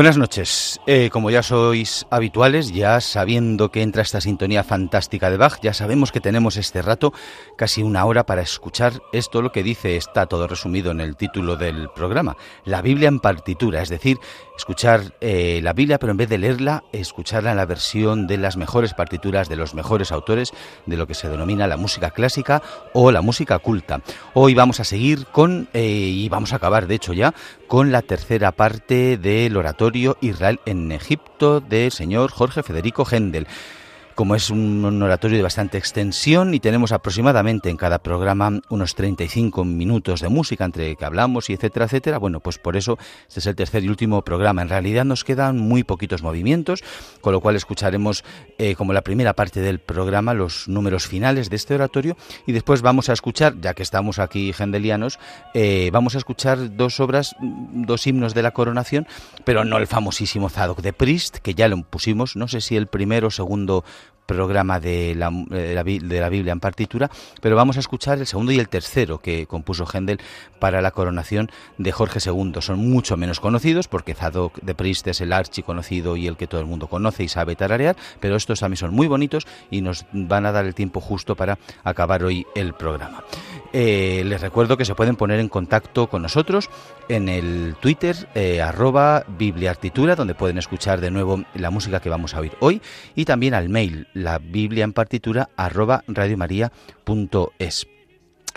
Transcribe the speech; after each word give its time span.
Buenas 0.00 0.16
noches. 0.16 0.80
Eh, 0.86 1.10
como 1.12 1.30
ya 1.30 1.42
sois 1.42 2.06
habituales, 2.08 2.72
ya 2.72 3.02
sabiendo 3.02 3.70
que 3.70 3.82
entra 3.82 4.00
esta 4.00 4.22
sintonía 4.22 4.64
fantástica 4.64 5.28
de 5.28 5.36
Bach, 5.36 5.58
ya 5.60 5.74
sabemos 5.74 6.10
que 6.10 6.22
tenemos 6.22 6.56
este 6.56 6.80
rato, 6.80 7.12
casi 7.58 7.82
una 7.82 8.06
hora, 8.06 8.24
para 8.24 8.40
escuchar 8.40 9.02
esto, 9.12 9.42
lo 9.42 9.52
que 9.52 9.62
dice, 9.62 9.98
está 9.98 10.24
todo 10.24 10.46
resumido 10.46 10.90
en 10.90 11.02
el 11.02 11.16
título 11.16 11.56
del 11.56 11.90
programa, 11.90 12.38
la 12.64 12.80
Biblia 12.80 13.08
en 13.08 13.20
partitura, 13.20 13.82
es 13.82 13.90
decir, 13.90 14.16
escuchar 14.56 15.14
eh, 15.20 15.60
la 15.62 15.74
Biblia, 15.74 15.98
pero 15.98 16.12
en 16.12 16.16
vez 16.16 16.30
de 16.30 16.38
leerla, 16.38 16.82
escucharla 16.92 17.50
en 17.50 17.58
la 17.58 17.66
versión 17.66 18.26
de 18.26 18.38
las 18.38 18.56
mejores 18.56 18.94
partituras 18.94 19.50
de 19.50 19.56
los 19.56 19.74
mejores 19.74 20.12
autores 20.12 20.52
de 20.86 20.96
lo 20.96 21.06
que 21.06 21.14
se 21.14 21.28
denomina 21.28 21.66
la 21.66 21.76
música 21.76 22.10
clásica 22.10 22.62
o 22.94 23.10
la 23.10 23.20
música 23.20 23.58
culta. 23.58 24.00
Hoy 24.32 24.54
vamos 24.54 24.80
a 24.80 24.84
seguir 24.84 25.26
con, 25.26 25.68
eh, 25.74 25.82
y 25.82 26.28
vamos 26.30 26.54
a 26.54 26.56
acabar 26.56 26.86
de 26.86 26.94
hecho 26.94 27.12
ya, 27.12 27.34
con 27.68 27.92
la 27.92 28.02
tercera 28.02 28.52
parte 28.52 29.16
del 29.16 29.56
oratorio 29.56 29.89
Israel 30.20 30.60
en 30.66 30.92
Egipto 30.92 31.60
del 31.60 31.90
señor 31.90 32.30
Jorge 32.30 32.62
Federico 32.62 33.04
Händel 33.04 33.46
como 34.20 34.34
es 34.34 34.50
un 34.50 35.02
oratorio 35.02 35.38
de 35.38 35.42
bastante 35.42 35.78
extensión 35.78 36.52
y 36.52 36.60
tenemos 36.60 36.92
aproximadamente 36.92 37.70
en 37.70 37.78
cada 37.78 38.00
programa 38.00 38.60
unos 38.68 38.94
35 38.94 39.64
minutos 39.64 40.20
de 40.20 40.28
música 40.28 40.66
entre 40.66 40.94
que 40.94 41.04
hablamos 41.06 41.48
y 41.48 41.54
etcétera, 41.54 41.86
etcétera, 41.86 42.18
bueno, 42.18 42.40
pues 42.40 42.58
por 42.58 42.76
eso 42.76 42.98
este 43.28 43.40
es 43.40 43.46
el 43.46 43.56
tercer 43.56 43.82
y 43.82 43.88
último 43.88 44.20
programa. 44.20 44.60
En 44.60 44.68
realidad 44.68 45.06
nos 45.06 45.24
quedan 45.24 45.56
muy 45.56 45.84
poquitos 45.84 46.22
movimientos, 46.22 46.84
con 47.22 47.32
lo 47.32 47.40
cual 47.40 47.56
escucharemos 47.56 48.22
eh, 48.58 48.74
como 48.74 48.92
la 48.92 49.00
primera 49.00 49.32
parte 49.32 49.62
del 49.62 49.78
programa 49.78 50.34
los 50.34 50.68
números 50.68 51.06
finales 51.06 51.48
de 51.48 51.56
este 51.56 51.76
oratorio 51.76 52.18
y 52.46 52.52
después 52.52 52.82
vamos 52.82 53.08
a 53.08 53.14
escuchar, 53.14 53.58
ya 53.58 53.72
que 53.72 53.82
estamos 53.82 54.18
aquí 54.18 54.52
gendelianos, 54.52 55.18
eh, 55.54 55.88
vamos 55.94 56.14
a 56.14 56.18
escuchar 56.18 56.76
dos 56.76 57.00
obras, 57.00 57.34
dos 57.40 58.06
himnos 58.06 58.34
de 58.34 58.42
la 58.42 58.50
coronación, 58.50 59.06
pero 59.46 59.64
no 59.64 59.78
el 59.78 59.86
famosísimo 59.86 60.50
Zadok 60.50 60.82
de 60.82 60.92
Priest, 60.92 61.38
que 61.38 61.54
ya 61.54 61.68
lo 61.68 61.82
pusimos, 61.84 62.36
no 62.36 62.48
sé 62.48 62.60
si 62.60 62.76
el 62.76 62.86
primero 62.86 63.28
o 63.28 63.30
segundo 63.30 63.82
programa 64.30 64.78
de 64.78 65.16
la, 65.16 65.28
de 65.32 65.74
la, 65.74 65.82
Biblia 66.28 66.52
en 66.52 66.60
partitura, 66.60 67.10
pero 67.40 67.56
vamos 67.56 67.76
a 67.76 67.80
escuchar 67.80 68.18
el 68.18 68.28
segundo 68.28 68.52
y 68.52 68.60
el 68.60 68.68
tercero 68.68 69.18
que 69.18 69.48
compuso 69.48 69.86
Händel 69.92 70.20
para 70.60 70.80
la 70.80 70.92
coronación 70.92 71.50
de 71.78 71.90
Jorge 71.90 72.20
II. 72.24 72.52
Son 72.60 72.78
mucho 72.78 73.16
menos 73.16 73.40
conocidos 73.40 73.88
porque 73.88 74.14
Zadok 74.14 74.60
de 74.60 74.76
Priest 74.76 75.08
es 75.08 75.20
el 75.20 75.32
archi 75.32 75.64
conocido 75.64 76.16
y 76.16 76.28
el 76.28 76.36
que 76.36 76.46
todo 76.46 76.60
el 76.60 76.68
mundo 76.68 76.86
conoce 76.86 77.24
y 77.24 77.28
sabe 77.28 77.56
tararear, 77.56 77.96
pero 78.20 78.36
estos 78.36 78.60
también 78.60 78.76
son 78.76 78.94
muy 78.94 79.08
bonitos 79.08 79.48
y 79.68 79.80
nos 79.80 80.06
van 80.12 80.46
a 80.46 80.52
dar 80.52 80.64
el 80.64 80.76
tiempo 80.76 81.00
justo 81.00 81.34
para 81.34 81.58
acabar 81.82 82.22
hoy 82.22 82.46
el 82.54 82.72
programa. 82.74 83.24
Eh, 83.72 84.22
les 84.26 84.40
recuerdo 84.40 84.76
que 84.76 84.84
se 84.84 84.96
pueden 84.96 85.14
poner 85.14 85.38
en 85.38 85.48
contacto 85.48 86.08
con 86.08 86.22
nosotros 86.22 86.68
en 87.08 87.28
el 87.28 87.76
Twitter 87.80 88.28
eh, 88.34 88.60
arroba 88.60 89.24
bibliartitura, 89.28 90.16
donde 90.16 90.34
pueden 90.34 90.58
escuchar 90.58 91.00
de 91.00 91.12
nuevo 91.12 91.44
la 91.54 91.70
música 91.70 92.00
que 92.00 92.10
vamos 92.10 92.34
a 92.34 92.40
oír 92.40 92.56
hoy, 92.58 92.82
y 93.14 93.24
también 93.24 93.54
al 93.54 93.68
mail, 93.68 94.08
la 94.12 94.38
biblia 94.38 94.84
en 94.84 94.92
partitura 94.92 95.50
arroba 95.56 96.02
radiomaria.es. 96.08 97.86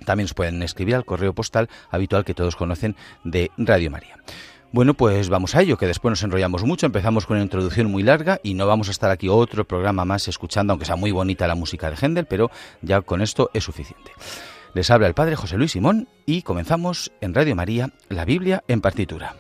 También 0.06 0.26
os 0.26 0.34
pueden 0.34 0.64
escribir 0.64 0.96
al 0.96 1.06
correo 1.06 1.34
postal 1.34 1.70
habitual 1.92 2.26
que 2.26 2.34
todos 2.34 2.56
conocen 2.56 2.96
de 3.24 3.52
Radio 3.58 3.92
María. 3.92 4.18
Bueno, 4.72 4.96
pues 4.96 5.30
vamos 5.30 5.54
a 5.54 5.62
ello, 5.62 5.78
que 5.78 5.86
después 5.86 6.10
nos 6.10 6.24
enrollamos 6.24 6.64
mucho, 6.64 6.88
empezamos 6.88 7.28
con 7.28 7.36
una 7.36 7.44
introducción 7.44 7.92
muy 7.92 8.02
larga 8.02 8.40
y 8.42 8.56
no 8.56 8.66
vamos 8.66 8.88
a 8.88 8.92
estar 8.92 9.12
aquí 9.12 9.30
otro 9.30 9.66
programa 9.66 10.04
más 10.04 10.28
escuchando, 10.28 10.74
aunque 10.74 10.88
sea 10.88 10.96
muy 10.96 11.12
bonita 11.12 11.46
la 11.46 11.54
música 11.54 11.92
de 11.92 11.96
Händel, 11.96 12.26
pero 12.26 12.50
ya 12.82 13.02
con 13.02 13.22
esto 13.22 13.52
es 13.54 13.64
suficiente. 13.64 14.12
Les 14.74 14.90
habla 14.90 15.08
el 15.08 15.14
Padre 15.14 15.36
José 15.36 15.58
Luis 15.58 15.72
Simón 15.72 16.08
y 16.26 16.42
comenzamos 16.42 17.12
en 17.22 17.34
Radio 17.34 17.56
María, 17.56 17.92
la 18.10 18.26
Biblia 18.26 18.64
en 18.68 18.82
partitura. 18.82 19.36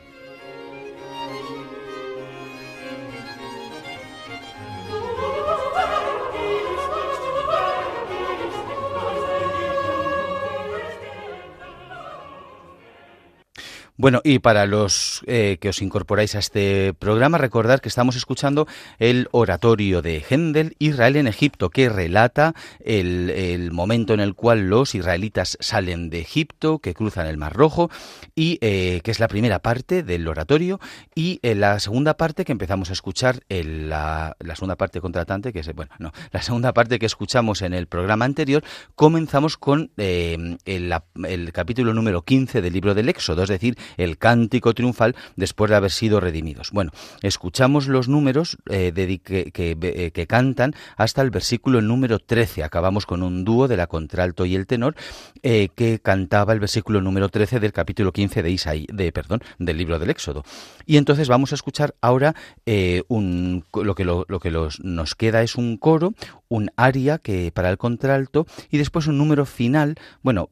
Bueno, 13.95 14.21
y 14.23 14.39
para 14.39 14.65
los 14.65 15.21
eh, 15.27 15.59
que 15.61 15.69
os 15.69 15.79
incorporáis 15.83 16.33
a 16.33 16.39
este 16.39 16.95
programa, 16.95 17.37
recordar 17.37 17.79
que 17.79 17.89
estamos 17.89 18.15
escuchando 18.15 18.67
el 18.97 19.27
oratorio 19.31 20.01
de 20.01 20.25
Händel, 20.27 20.75
Israel 20.79 21.15
en 21.15 21.27
Egipto, 21.27 21.69
que 21.69 21.89
relata 21.89 22.55
el, 22.83 23.69
momento 23.71 24.15
en 24.15 24.19
el 24.19 24.33
cual 24.33 24.67
los 24.67 24.95
israelitas 24.95 25.57
salen 25.59 26.09
de 26.09 26.21
Egipto, 26.21 26.79
que 26.79 26.95
cruzan 26.95 27.27
el 27.27 27.37
Mar 27.37 27.53
Rojo, 27.53 27.91
y 28.33 28.57
eh, 28.61 29.01
que 29.03 29.11
es 29.11 29.19
la 29.19 29.27
primera 29.27 29.59
parte 29.59 30.01
del 30.01 30.27
oratorio, 30.27 30.79
y 31.13 31.39
eh, 31.43 31.53
la 31.53 31.79
segunda 31.79 32.15
parte 32.15 32.45
que 32.45 32.51
empezamos 32.51 32.89
a 32.89 32.93
escuchar, 32.93 33.43
la, 33.47 34.35
segunda 34.55 34.75
parte 34.75 35.01
contratante, 35.01 35.53
que 35.53 35.59
es, 35.59 35.71
bueno, 35.75 35.91
no, 35.99 36.13
la 36.31 36.41
segunda 36.41 36.73
parte 36.73 36.97
que 36.97 37.05
escuchamos 37.05 37.61
en 37.61 37.75
el 37.75 37.85
programa 37.85 38.25
anterior, 38.25 38.63
comenzamos 38.95 39.55
con 39.55 39.91
el, 39.97 40.57
el 40.65 41.51
capítulo 41.53 41.93
número 41.93 42.23
15 42.23 42.63
del 42.63 42.73
libro 42.73 42.95
del 42.95 43.07
Éxodo, 43.07 43.43
es 43.43 43.49
decir, 43.49 43.77
el 43.97 44.17
cántico 44.17 44.73
triunfal 44.73 45.15
después 45.35 45.69
de 45.69 45.77
haber 45.77 45.91
sido 45.91 46.19
redimidos. 46.19 46.71
Bueno, 46.71 46.91
escuchamos 47.21 47.87
los 47.87 48.07
números 48.07 48.57
eh, 48.69 48.93
eh, 48.95 50.11
que, 50.11 50.27
cantan 50.27 50.73
hasta 50.97 51.21
el 51.21 51.29
versículo 51.29 51.81
número 51.81 52.19
13. 52.19 52.63
Acabamos 52.63 53.05
con 53.05 53.23
un 53.23 53.43
dúo 53.43 53.67
de 53.67 53.77
la 53.77 53.87
contralto 53.87 54.45
y 54.45 54.55
el 54.55 54.67
tenor 54.67 54.95
eh, 55.41 55.69
que 55.75 55.99
cantaba 55.99 56.53
el 56.53 56.59
versículo 56.59 57.01
número 57.01 57.29
13 57.29 57.59
del 57.59 57.73
capítulo 57.73 58.11
15 58.11 58.43
de 58.43 58.51
Isaí, 58.51 58.87
de, 58.91 59.11
perdón, 59.11 59.41
del 59.59 59.77
libro 59.77 59.99
del 59.99 60.09
Éxodo. 60.09 60.43
Y 60.85 60.97
entonces 60.97 61.27
vamos 61.27 61.51
a 61.51 61.55
escuchar 61.55 61.95
ahora 62.01 62.35
lo 62.65 63.95
que, 63.95 64.05
lo, 64.05 64.25
que 64.25 64.51
nos 64.51 65.15
queda 65.15 65.41
es 65.41 65.55
un 65.55 65.77
coro, 65.77 66.13
un 66.53 66.69
aria 66.77 67.17
que 67.17 67.51
para 67.51 67.71
el 67.71 67.77
contralto 67.79 68.45
y 68.69 68.77
después 68.77 69.07
un 69.07 69.17
número 69.17 69.45
final. 69.45 69.95
Bueno, 70.21 70.47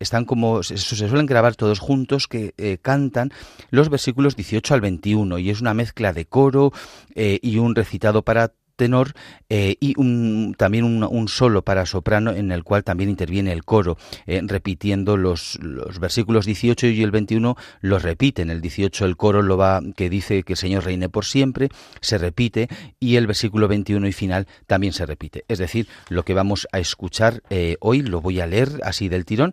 están 0.00 0.24
como 0.24 0.64
se, 0.64 0.76
se, 0.78 0.96
suelen 1.08 1.26
grabar 1.26 1.54
todos 1.54 1.78
juntos 1.78 2.26
que 2.26 2.54
eh, 2.58 2.78
cantan 2.82 3.30
los 3.70 3.88
versículos 3.88 4.34
18 4.34 4.74
al 4.74 4.80
21 4.80 5.38
y 5.38 5.50
es 5.50 5.60
una 5.60 5.74
mezcla 5.74 6.12
de 6.12 6.24
coro 6.24 6.72
eh, 7.14 7.38
y 7.40 7.58
un 7.58 7.76
recitado 7.76 8.22
para 8.22 8.52
tenor 8.78 9.12
eh, 9.50 9.76
y 9.80 9.92
un, 9.98 10.54
también 10.56 10.84
un, 10.84 11.28
solo 11.28 11.62
para 11.62 11.84
soprano 11.84 12.30
en 12.30 12.52
el 12.52 12.64
cual 12.64 12.84
también 12.84 13.10
interviene 13.10 13.52
el 13.52 13.64
coro, 13.64 13.98
eh, 14.26 14.40
repitiendo 14.44 15.18
los, 15.18 15.58
los, 15.60 15.98
versículos 15.98 16.46
18 16.46 16.86
y 16.86 17.02
el 17.02 17.10
21 17.10 17.56
los 17.82 18.02
repiten. 18.02 18.48
El 18.50 18.62
18 18.62 19.04
el 19.04 19.16
coro 19.16 19.42
lo 19.42 19.58
va 19.58 19.82
que 19.96 20.08
dice 20.08 20.42
que 20.44 20.54
el 20.54 20.56
Señor 20.56 20.84
reine 20.84 21.10
por 21.10 21.26
siempre, 21.26 21.68
se 22.00 22.16
repite 22.16 22.68
y 23.00 23.16
el 23.16 23.26
versículo 23.26 23.68
21 23.68 24.06
y 24.06 24.12
final 24.12 24.46
también 24.66 24.94
se 24.94 25.04
repite. 25.04 25.44
Es 25.48 25.58
decir, 25.58 25.88
lo 26.08 26.24
que 26.24 26.34
vamos 26.34 26.68
a 26.72 26.78
escuchar 26.78 27.42
eh, 27.50 27.76
hoy 27.80 28.02
lo 28.02 28.20
voy 28.20 28.40
a 28.40 28.46
leer 28.46 28.68
así 28.84 29.08
del 29.08 29.24
tirón 29.24 29.52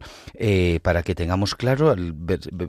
para 0.84 1.02
que 1.02 1.16
tengamos 1.16 1.56
claro 1.56 1.96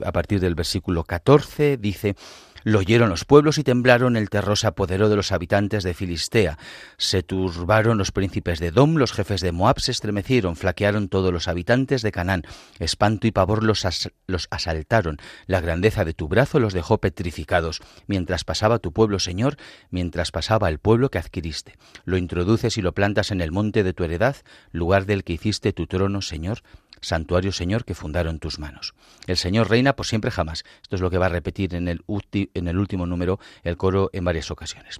a 0.03 0.11
partir 0.11 0.39
del 0.39 0.55
versículo 0.55 1.03
14 1.03 1.77
dice 1.77 2.15
lo 2.63 2.79
oyeron 2.79 3.09
los 3.09 3.25
pueblos 3.25 3.57
y 3.57 3.63
temblaron, 3.63 4.15
el 4.15 4.29
terror 4.29 4.57
se 4.57 4.67
apoderó 4.67 5.09
de 5.09 5.15
los 5.15 5.31
habitantes 5.31 5.83
de 5.83 5.93
Filistea. 5.93 6.57
Se 6.97 7.23
turbaron 7.23 7.97
los 7.97 8.11
príncipes 8.11 8.59
de 8.59 8.71
Dom, 8.71 8.95
los 8.95 9.11
jefes 9.11 9.41
de 9.41 9.51
Moab 9.51 9.79
se 9.79 9.91
estremecieron, 9.91 10.55
flaquearon 10.55 11.09
todos 11.09 11.31
los 11.31 11.47
habitantes 11.47 12.01
de 12.01 12.11
Canaán. 12.11 12.43
Espanto 12.79 13.27
y 13.27 13.31
pavor 13.31 13.63
los, 13.63 13.85
los 14.27 14.47
asaltaron. 14.51 15.17
La 15.45 15.61
grandeza 15.61 16.05
de 16.05 16.13
tu 16.13 16.27
brazo 16.27 16.59
los 16.59 16.73
dejó 16.73 16.99
petrificados. 16.99 17.81
Mientras 18.07 18.43
pasaba 18.43 18.79
tu 18.79 18.91
pueblo, 18.91 19.19
Señor, 19.19 19.57
mientras 19.89 20.31
pasaba 20.31 20.69
el 20.69 20.79
pueblo 20.79 21.09
que 21.09 21.19
adquiriste. 21.19 21.77
Lo 22.05 22.17
introduces 22.17 22.77
y 22.77 22.81
lo 22.81 22.93
plantas 22.93 23.31
en 23.31 23.41
el 23.41 23.51
monte 23.51 23.83
de 23.83 23.93
tu 23.93 24.03
heredad, 24.03 24.35
lugar 24.71 25.05
del 25.05 25.23
que 25.23 25.33
hiciste 25.33 25.73
tu 25.73 25.87
trono, 25.87 26.21
Señor 26.21 26.61
santuario 27.01 27.51
Señor 27.51 27.85
que 27.85 27.95
fundaron 27.95 28.39
tus 28.39 28.59
manos. 28.59 28.93
El 29.25 29.37
Señor 29.37 29.69
reina 29.69 29.95
por 29.95 30.05
siempre 30.05 30.31
jamás. 30.31 30.63
Esto 30.81 30.95
es 30.95 31.01
lo 31.01 31.09
que 31.09 31.17
va 31.17 31.27
a 31.27 31.29
repetir 31.29 31.75
en 31.75 31.87
el, 31.87 32.01
último 32.07 33.05
número 33.05 33.39
el 33.63 33.77
coro 33.77 34.09
en 34.13 34.23
varias 34.23 34.51
ocasiones. 34.51 34.99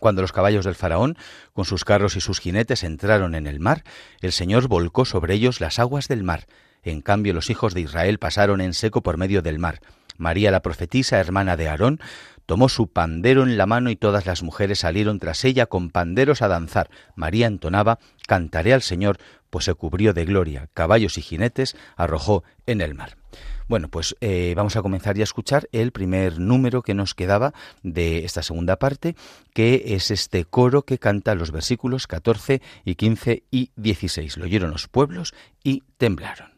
Cuando 0.00 0.22
los 0.22 0.32
caballos 0.32 0.64
del 0.64 0.74
faraón, 0.74 1.16
con 1.52 1.64
sus 1.64 1.84
carros 1.84 2.16
y 2.16 2.20
sus 2.20 2.40
jinetes, 2.40 2.82
entraron 2.82 3.34
en 3.34 3.46
el 3.46 3.60
mar, 3.60 3.84
el 4.20 4.32
Señor 4.32 4.66
volcó 4.68 5.04
sobre 5.04 5.34
ellos 5.34 5.60
las 5.60 5.78
aguas 5.78 6.08
del 6.08 6.24
mar. 6.24 6.46
En 6.82 7.00
cambio, 7.00 7.32
los 7.32 7.48
hijos 7.48 7.74
de 7.74 7.80
Israel 7.80 8.18
pasaron 8.18 8.60
en 8.60 8.74
seco 8.74 9.02
por 9.02 9.16
medio 9.16 9.40
del 9.40 9.58
mar. 9.58 9.80
María 10.16 10.50
la 10.50 10.62
profetisa, 10.62 11.18
hermana 11.18 11.56
de 11.56 11.68
Aarón, 11.68 12.00
tomó 12.46 12.68
su 12.68 12.88
pandero 12.88 13.42
en 13.42 13.56
la 13.56 13.66
mano 13.66 13.90
y 13.90 13.96
todas 13.96 14.26
las 14.26 14.42
mujeres 14.42 14.80
salieron 14.80 15.18
tras 15.18 15.44
ella 15.44 15.66
con 15.66 15.90
panderos 15.90 16.42
a 16.42 16.48
danzar. 16.48 16.90
María 17.14 17.46
entonaba, 17.46 17.98
Cantaré 18.26 18.72
al 18.72 18.82
Señor, 18.82 19.18
pues 19.50 19.66
se 19.66 19.74
cubrió 19.74 20.12
de 20.14 20.24
gloria, 20.24 20.68
caballos 20.74 21.18
y 21.18 21.22
jinetes 21.22 21.76
arrojó 21.96 22.42
en 22.66 22.80
el 22.80 22.94
mar. 22.94 23.16
Bueno, 23.68 23.88
pues 23.88 24.14
eh, 24.20 24.52
vamos 24.56 24.76
a 24.76 24.82
comenzar 24.82 25.16
ya 25.16 25.22
a 25.22 25.24
escuchar 25.24 25.68
el 25.72 25.90
primer 25.90 26.38
número 26.38 26.82
que 26.82 26.94
nos 26.94 27.14
quedaba 27.14 27.54
de 27.82 28.24
esta 28.24 28.42
segunda 28.42 28.76
parte, 28.76 29.16
que 29.54 29.82
es 29.94 30.10
este 30.10 30.44
coro 30.44 30.82
que 30.82 30.98
canta 30.98 31.34
los 31.34 31.50
versículos 31.50 32.06
14 32.06 32.60
y 32.84 32.94
15 32.96 33.44
y 33.50 33.70
16. 33.76 34.36
Lo 34.36 34.44
oyeron 34.44 34.70
los 34.70 34.88
pueblos 34.88 35.34
y 35.62 35.82
temblaron. 35.96 36.52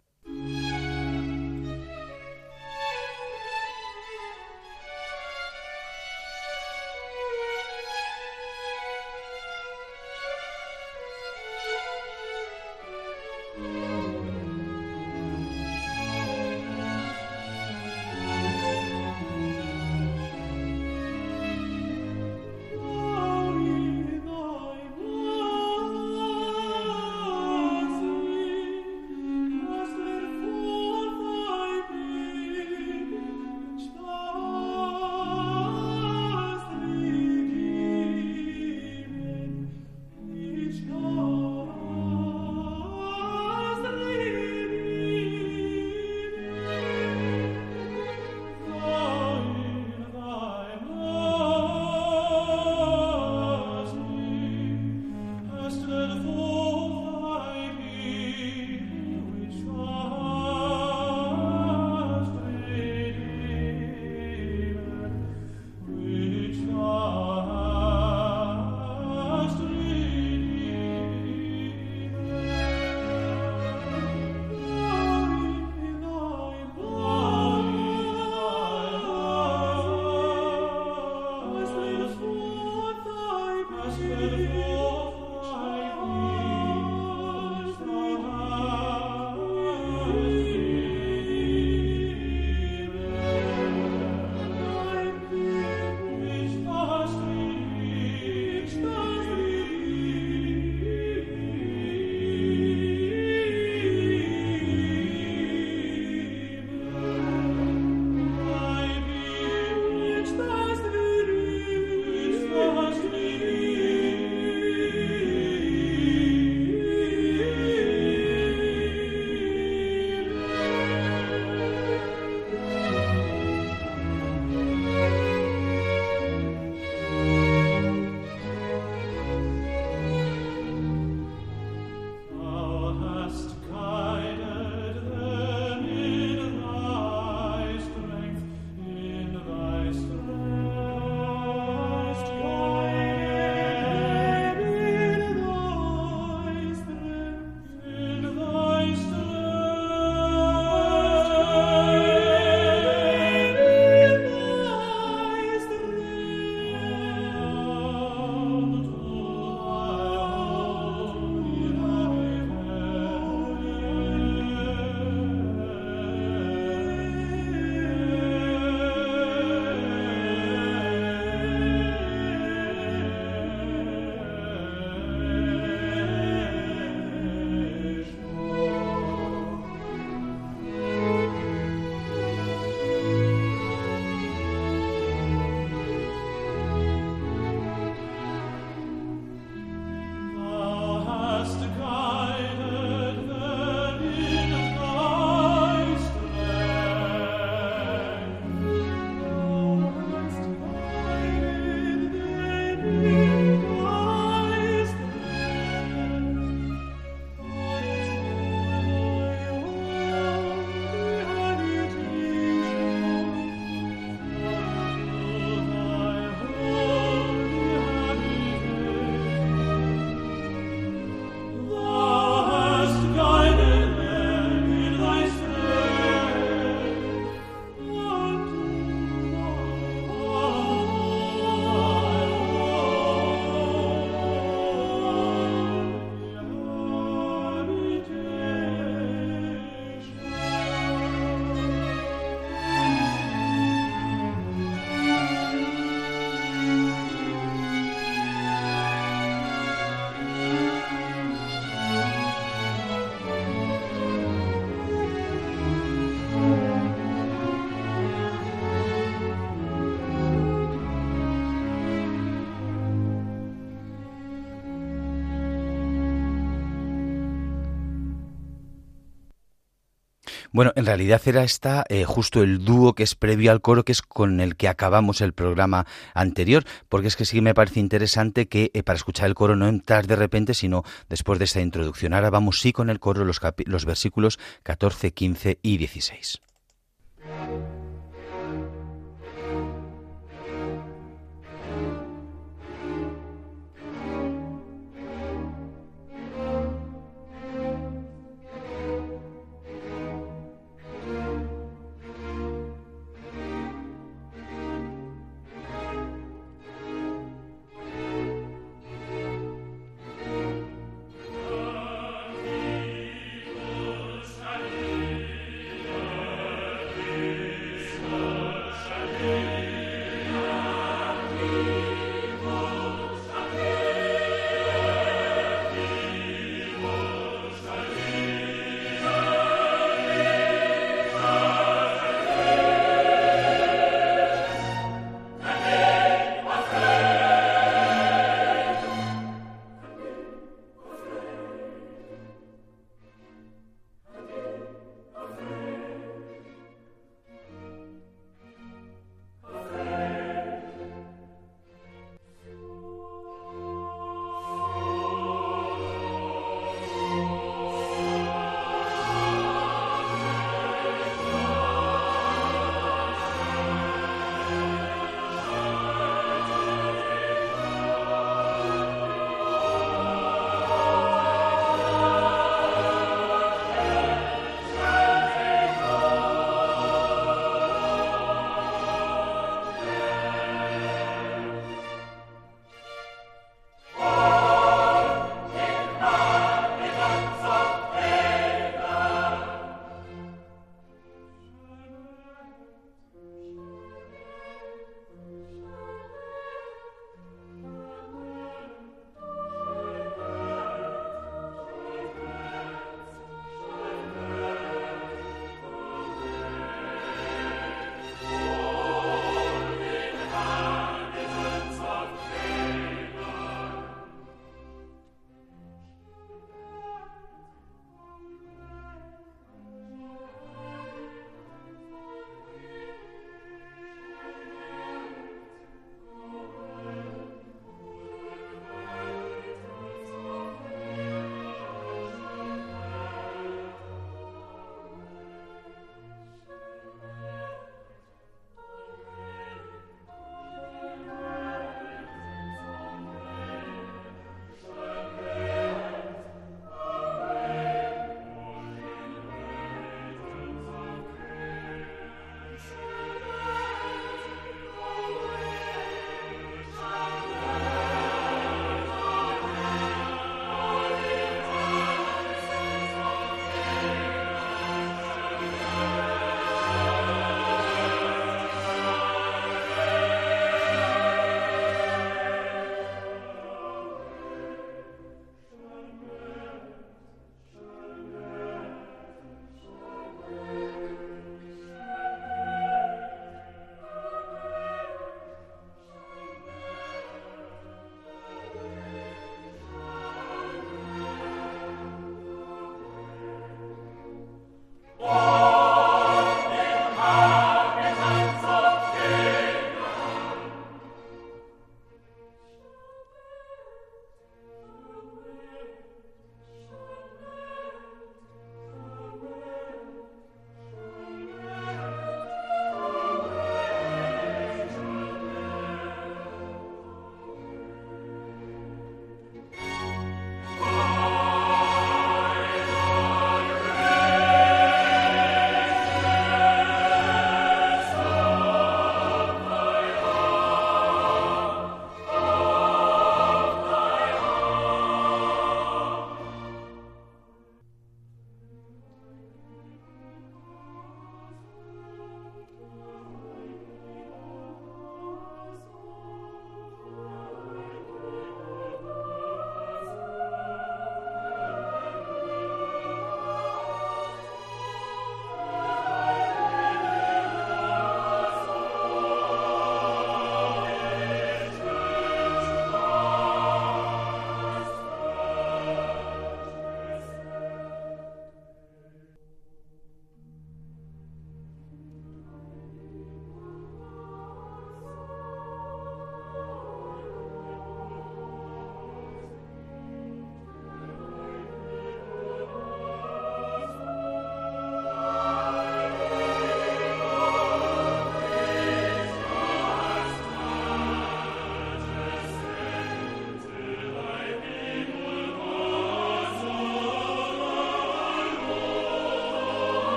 Bueno, 270.56 270.72
en 270.74 270.86
realidad 270.86 271.20
era 271.26 271.44
esta 271.44 271.84
eh, 271.90 272.04
justo 272.04 272.42
el 272.42 272.64
dúo 272.64 272.94
que 272.94 273.02
es 273.02 273.14
previo 273.14 273.52
al 273.52 273.60
coro, 273.60 273.84
que 273.84 273.92
es 273.92 274.00
con 274.00 274.40
el 274.40 274.56
que 274.56 274.68
acabamos 274.68 275.20
el 275.20 275.34
programa 275.34 275.84
anterior, 276.14 276.64
porque 276.88 277.08
es 277.08 277.16
que 277.16 277.26
sí 277.26 277.42
me 277.42 277.52
parece 277.52 277.78
interesante 277.78 278.48
que 278.48 278.70
eh, 278.72 278.82
para 278.82 278.96
escuchar 278.96 279.26
el 279.26 279.34
coro 279.34 279.54
no 279.54 279.68
entrar 279.68 280.06
de 280.06 280.16
repente, 280.16 280.54
sino 280.54 280.82
después 281.10 281.38
de 281.38 281.44
esta 281.44 281.60
introducción. 281.60 282.14
Ahora 282.14 282.30
vamos 282.30 282.58
sí 282.58 282.72
con 282.72 282.88
el 282.88 283.00
coro, 283.00 283.26
los, 283.26 283.38
los 283.66 283.84
versículos 283.84 284.38
14, 284.62 285.12
15 285.12 285.58
y 285.60 285.76
16. 285.76 286.40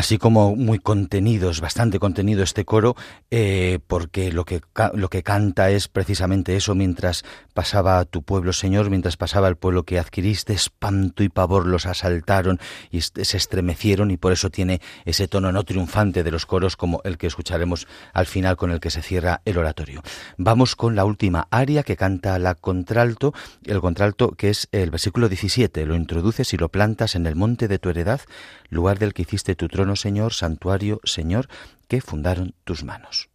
Así 0.00 0.16
como 0.16 0.56
muy 0.56 0.78
contenidos, 0.78 1.60
bastante 1.60 1.98
contenido 1.98 2.42
este 2.42 2.64
coro, 2.64 2.96
eh, 3.30 3.80
porque 3.86 4.32
lo 4.32 4.46
que, 4.46 4.62
lo 4.94 5.10
que 5.10 5.22
canta 5.22 5.70
es 5.70 5.88
precisamente 5.88 6.56
eso, 6.56 6.74
mientras 6.74 7.22
pasaba 7.52 8.06
tu 8.06 8.22
pueblo, 8.22 8.54
Señor, 8.54 8.88
mientras 8.88 9.18
pasaba 9.18 9.46
el 9.48 9.56
pueblo 9.56 9.82
que 9.82 9.98
adquiriste, 9.98 10.54
espanto 10.54 11.22
y 11.22 11.28
pavor 11.28 11.66
los 11.66 11.84
asaltaron 11.84 12.58
y 12.90 13.02
se 13.02 13.36
estremecieron 13.36 14.10
y 14.10 14.16
por 14.16 14.32
eso 14.32 14.48
tiene 14.48 14.80
ese 15.04 15.28
tono 15.28 15.52
no 15.52 15.64
triunfante 15.64 16.24
de 16.24 16.30
los 16.30 16.46
coros 16.46 16.78
como 16.78 17.02
el 17.04 17.18
que 17.18 17.26
escucharemos 17.26 17.86
al 18.14 18.24
final 18.24 18.56
con 18.56 18.70
el 18.70 18.80
que 18.80 18.88
se 18.88 19.02
cierra 19.02 19.42
el 19.44 19.58
oratorio. 19.58 20.02
Vamos 20.38 20.76
con 20.76 20.96
la 20.96 21.04
última 21.04 21.46
aria 21.50 21.82
que 21.82 21.96
canta 21.96 22.38
la 22.38 22.54
contralto, 22.54 23.34
el 23.66 23.82
contralto 23.82 24.30
que 24.30 24.48
es 24.48 24.66
el 24.72 24.90
versículo 24.90 25.28
17, 25.28 25.84
lo 25.84 25.94
introduces 25.94 26.54
y 26.54 26.56
lo 26.56 26.70
plantas 26.70 27.16
en 27.16 27.26
el 27.26 27.36
monte 27.36 27.68
de 27.68 27.78
tu 27.78 27.90
heredad, 27.90 28.22
lugar 28.70 28.98
del 28.98 29.12
que 29.12 29.22
hiciste 29.22 29.54
tu 29.54 29.68
trono, 29.68 29.96
Señor, 29.96 30.32
santuario, 30.32 31.00
Señor, 31.04 31.48
que 31.88 32.00
fundaron 32.00 32.54
tus 32.64 32.84
manos. 32.84 33.29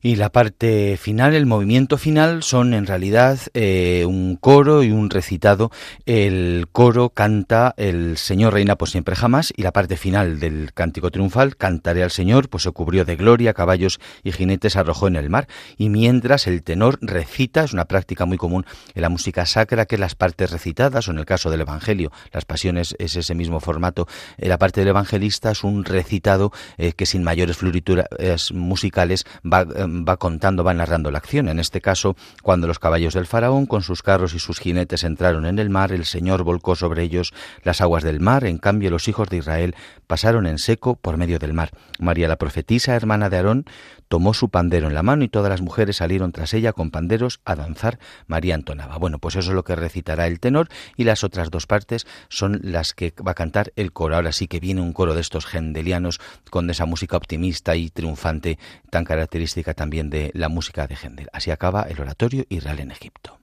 Y 0.00 0.14
la 0.14 0.30
parte 0.30 0.96
final, 0.96 1.34
el 1.34 1.46
movimiento 1.46 1.98
final, 1.98 2.44
son 2.44 2.72
en 2.72 2.86
realidad 2.86 3.40
eh, 3.54 4.04
un 4.06 4.36
coro 4.36 4.84
y 4.84 4.92
un 4.92 5.10
recitado. 5.10 5.72
El 6.06 6.68
coro 6.70 7.10
canta 7.10 7.74
el 7.76 8.16
Señor 8.16 8.52
reina 8.52 8.76
por 8.76 8.88
siempre 8.88 9.16
jamás 9.16 9.52
y 9.56 9.62
la 9.62 9.72
parte 9.72 9.96
final 9.96 10.38
del 10.38 10.72
cántico 10.72 11.10
triunfal, 11.10 11.56
cantaré 11.56 12.04
al 12.04 12.12
Señor, 12.12 12.48
pues 12.48 12.62
se 12.62 12.70
cubrió 12.70 13.04
de 13.04 13.16
gloria, 13.16 13.54
caballos 13.54 13.98
y 14.22 14.30
jinetes 14.30 14.76
arrojó 14.76 15.08
en 15.08 15.16
el 15.16 15.30
mar. 15.30 15.48
Y 15.76 15.88
mientras 15.88 16.46
el 16.46 16.62
tenor 16.62 16.98
recita, 17.00 17.64
es 17.64 17.72
una 17.72 17.86
práctica 17.86 18.24
muy 18.24 18.38
común 18.38 18.66
en 18.94 19.02
la 19.02 19.08
música 19.08 19.46
sacra, 19.46 19.86
que 19.86 19.98
las 19.98 20.14
partes 20.14 20.52
recitadas, 20.52 21.08
o 21.08 21.10
en 21.10 21.18
el 21.18 21.26
caso 21.26 21.50
del 21.50 21.62
Evangelio, 21.62 22.12
las 22.32 22.44
pasiones 22.44 22.94
es 23.00 23.16
ese 23.16 23.34
mismo 23.34 23.58
formato, 23.58 24.06
la 24.36 24.58
parte 24.58 24.80
del 24.80 24.88
evangelista 24.88 25.50
es 25.50 25.64
un 25.64 25.84
recitado 25.84 26.52
eh, 26.76 26.92
que 26.92 27.06
sin 27.06 27.24
mayores 27.24 27.56
florituras 27.56 28.06
musicales 28.52 29.24
va 29.44 29.66
va 29.88 30.16
contando, 30.16 30.64
va 30.64 30.74
narrando 30.74 31.10
la 31.10 31.18
acción. 31.18 31.48
En 31.48 31.58
este 31.58 31.80
caso, 31.80 32.16
cuando 32.42 32.66
los 32.66 32.78
caballos 32.78 33.14
del 33.14 33.26
faraón 33.26 33.66
con 33.66 33.82
sus 33.82 34.02
carros 34.02 34.34
y 34.34 34.38
sus 34.38 34.58
jinetes 34.58 35.04
entraron 35.04 35.46
en 35.46 35.58
el 35.58 35.70
mar, 35.70 35.92
el 35.92 36.04
Señor 36.04 36.42
volcó 36.42 36.76
sobre 36.76 37.02
ellos 37.02 37.32
las 37.62 37.80
aguas 37.80 38.02
del 38.02 38.20
mar, 38.20 38.44
en 38.44 38.58
cambio 38.58 38.90
los 38.90 39.08
hijos 39.08 39.28
de 39.28 39.38
Israel 39.38 39.74
pasaron 40.06 40.46
en 40.46 40.58
seco 40.58 40.96
por 40.96 41.16
medio 41.16 41.38
del 41.38 41.52
mar. 41.52 41.70
María 41.98 42.28
la 42.28 42.36
profetisa, 42.36 42.94
hermana 42.94 43.28
de 43.28 43.36
Aarón, 43.36 43.64
tomó 44.08 44.34
su 44.34 44.48
pandero 44.48 44.88
en 44.88 44.94
la 44.94 45.02
mano 45.02 45.24
y 45.24 45.28
todas 45.28 45.50
las 45.50 45.60
mujeres 45.60 45.96
salieron 45.96 46.32
tras 46.32 46.54
ella 46.54 46.72
con 46.72 46.90
panderos 46.90 47.40
a 47.44 47.54
danzar. 47.54 47.98
María 48.26 48.54
entonaba. 48.54 48.96
Bueno, 48.96 49.18
pues 49.18 49.36
eso 49.36 49.50
es 49.50 49.54
lo 49.54 49.64
que 49.64 49.76
recitará 49.76 50.26
el 50.26 50.40
tenor 50.40 50.68
y 50.96 51.04
las 51.04 51.24
otras 51.24 51.50
dos 51.50 51.66
partes 51.66 52.06
son 52.28 52.60
las 52.62 52.94
que 52.94 53.12
va 53.24 53.32
a 53.32 53.34
cantar 53.34 53.72
el 53.76 53.92
coro. 53.92 54.16
Ahora 54.16 54.32
sí 54.32 54.48
que 54.48 54.60
viene 54.60 54.80
un 54.80 54.92
coro 54.92 55.14
de 55.14 55.20
estos 55.20 55.46
gendelianos 55.46 56.20
con 56.50 56.68
esa 56.70 56.86
música 56.86 57.16
optimista 57.16 57.76
y 57.76 57.90
triunfante 57.90 58.58
tan 58.90 59.04
característica 59.04 59.74
también 59.78 60.10
de 60.10 60.30
la 60.34 60.50
música 60.50 60.86
de 60.86 60.96
Gendel. 60.96 61.28
Así 61.32 61.50
acaba 61.50 61.82
el 61.82 62.00
oratorio 62.00 62.44
Israel 62.50 62.80
en 62.80 62.90
Egipto. 62.90 63.38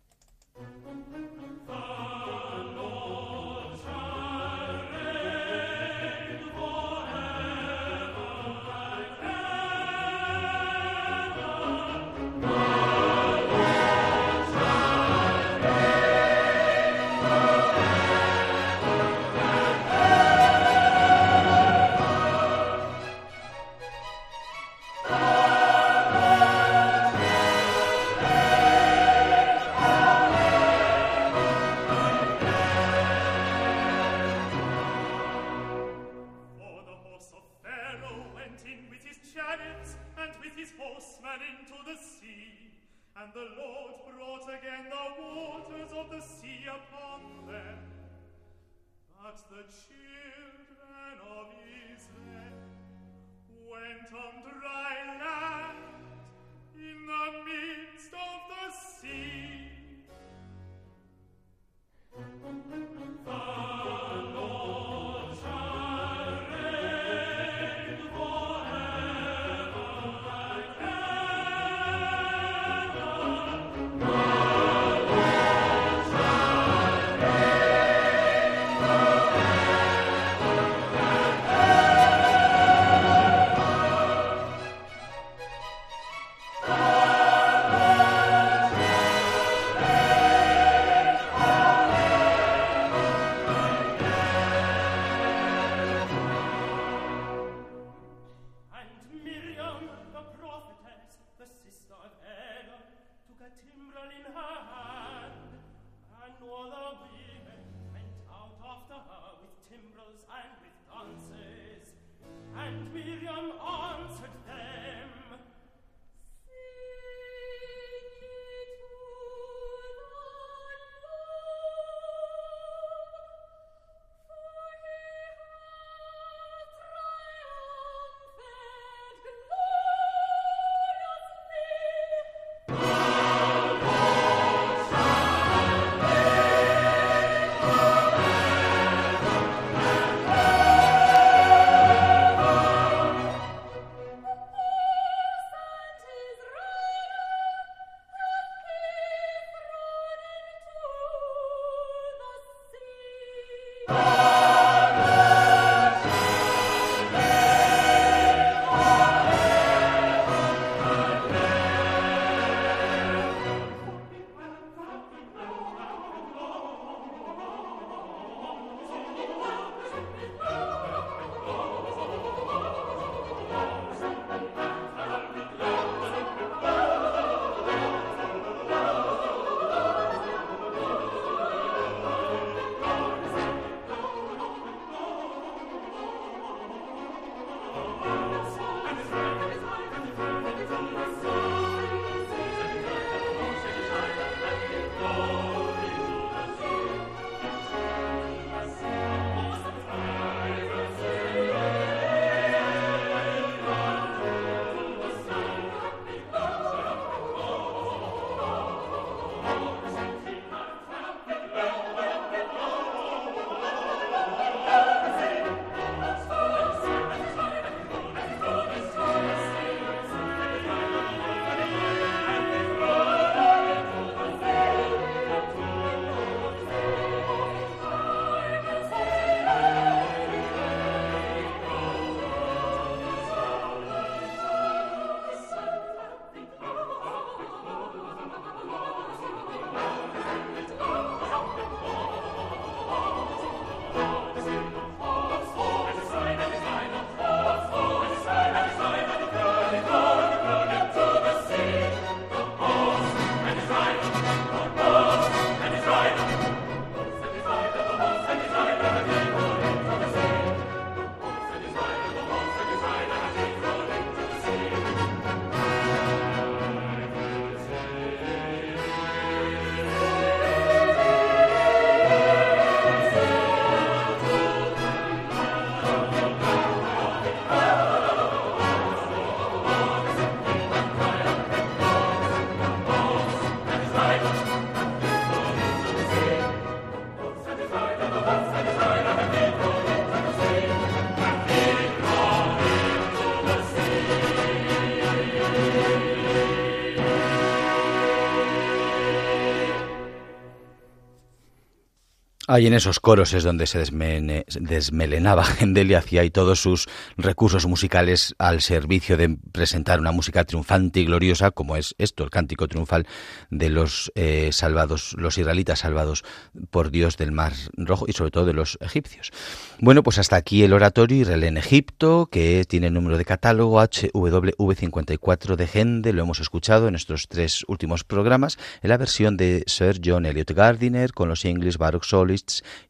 Ahí 302.47 302.67
en 302.67 302.75
esos 302.75 302.99
coros 302.99 303.33
es 303.33 303.43
donde 303.43 303.65
se 303.65 303.79
desmelenaba 303.79 305.45
Händel 305.59 305.89
y 305.89 305.95
hacía 305.95 306.21
ahí 306.21 306.29
todos 306.29 306.59
sus 306.59 306.85
recursos 307.17 307.65
musicales 307.65 308.35
al 308.37 308.61
servicio 308.61 309.17
de 309.17 309.35
presentar 309.51 309.99
una 309.99 310.11
música 310.11 310.43
triunfante 310.43 310.99
y 310.99 311.05
gloriosa, 311.05 311.49
como 311.49 311.75
es 311.75 311.95
esto, 311.97 312.23
el 312.23 312.29
cántico 312.29 312.67
triunfal 312.67 313.07
de 313.49 313.69
los 313.69 314.11
eh, 314.13 314.49
salvados, 314.51 315.15
los 315.17 315.39
israelitas 315.39 315.79
salvados 315.79 316.23
por 316.69 316.91
Dios 316.91 317.17
del 317.17 317.31
Mar 317.31 317.53
Rojo 317.77 318.05
y 318.07 318.13
sobre 318.13 318.29
todo 318.29 318.45
de 318.45 318.53
los 318.53 318.77
egipcios. 318.79 319.31
Bueno, 319.79 320.03
pues 320.03 320.19
hasta 320.19 320.35
aquí 320.35 320.61
el 320.61 320.73
oratorio 320.73 321.21
Israel 321.21 321.45
en 321.45 321.57
Egipto, 321.57 322.27
que 322.31 322.63
tiene 322.65 322.87
el 322.87 322.93
número 322.93 323.17
de 323.17 323.25
catálogo 323.25 323.81
HWV54 323.81 325.55
de 325.55 325.65
Händel, 325.65 326.15
lo 326.17 326.21
hemos 326.21 326.39
escuchado 326.39 326.87
en 326.87 326.91
nuestros 326.91 327.27
tres 327.27 327.65
últimos 327.67 328.03
programas, 328.03 328.59
en 328.83 328.89
la 328.89 328.97
versión 328.97 329.35
de 329.35 329.63
Sir 329.65 329.99
John 330.03 330.27
Elliot 330.27 330.51
Gardiner 330.51 331.11
con 331.11 331.27
los 331.27 331.43
English 331.43 331.77
Baroque 331.79 332.05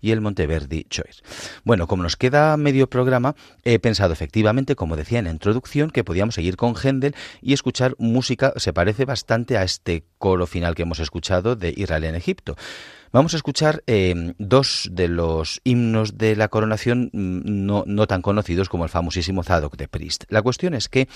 Y 0.02 0.12
el 0.12 0.22
Monteverdi 0.22 0.86
Choice. 0.90 1.22
Bueno, 1.64 1.88
como 1.88 2.04
nos 2.04 2.16
queda 2.16 2.56
medio 2.58 2.90
programa, 2.90 3.36
he 3.64 3.80
pensado 3.80 4.14
efectivamente, 4.14 4.76
como 4.76 4.96
decía 4.96 5.20
en 5.20 5.26
la 5.26 5.32
introducción, 5.32 5.90
que 5.90 6.04
podíamos 6.04 6.36
seguir 6.36 6.58
con 6.58 6.76
Händel 6.76 7.16
y 7.42 7.54
escuchar 7.54 7.96
música, 7.98 8.54
se 8.58 8.74
parece 8.74 9.06
bastante 9.06 9.58
a 9.58 9.64
este 9.64 10.06
coro 10.18 10.48
final 10.48 10.76
que 10.76 10.84
hemos 10.84 11.00
escuchado 11.00 11.56
de 11.56 11.74
Israel 11.76 12.06
en 12.06 12.16
Egipto. 12.16 12.56
Vamos 13.12 13.34
a 13.34 13.38
escuchar 13.38 13.84
eh, 13.88 14.34
dos 14.40 14.90
de 14.92 15.08
los 15.08 15.62
himnos 15.64 16.18
de 16.18 16.36
la 16.36 16.50
coronación 16.50 17.10
mm, 17.14 17.66
no, 17.66 17.84
no, 17.88 18.08
tan 18.08 18.22
conocidos 18.22 18.68
como 18.68 18.84
el 18.84 18.90
famosísimo 18.90 19.44
Zadok 19.44 19.78
de 19.78 19.88
Priest. 19.88 20.26
La 20.30 20.42
cuestión 20.42 20.74
es 20.74 20.90
que 20.90 21.08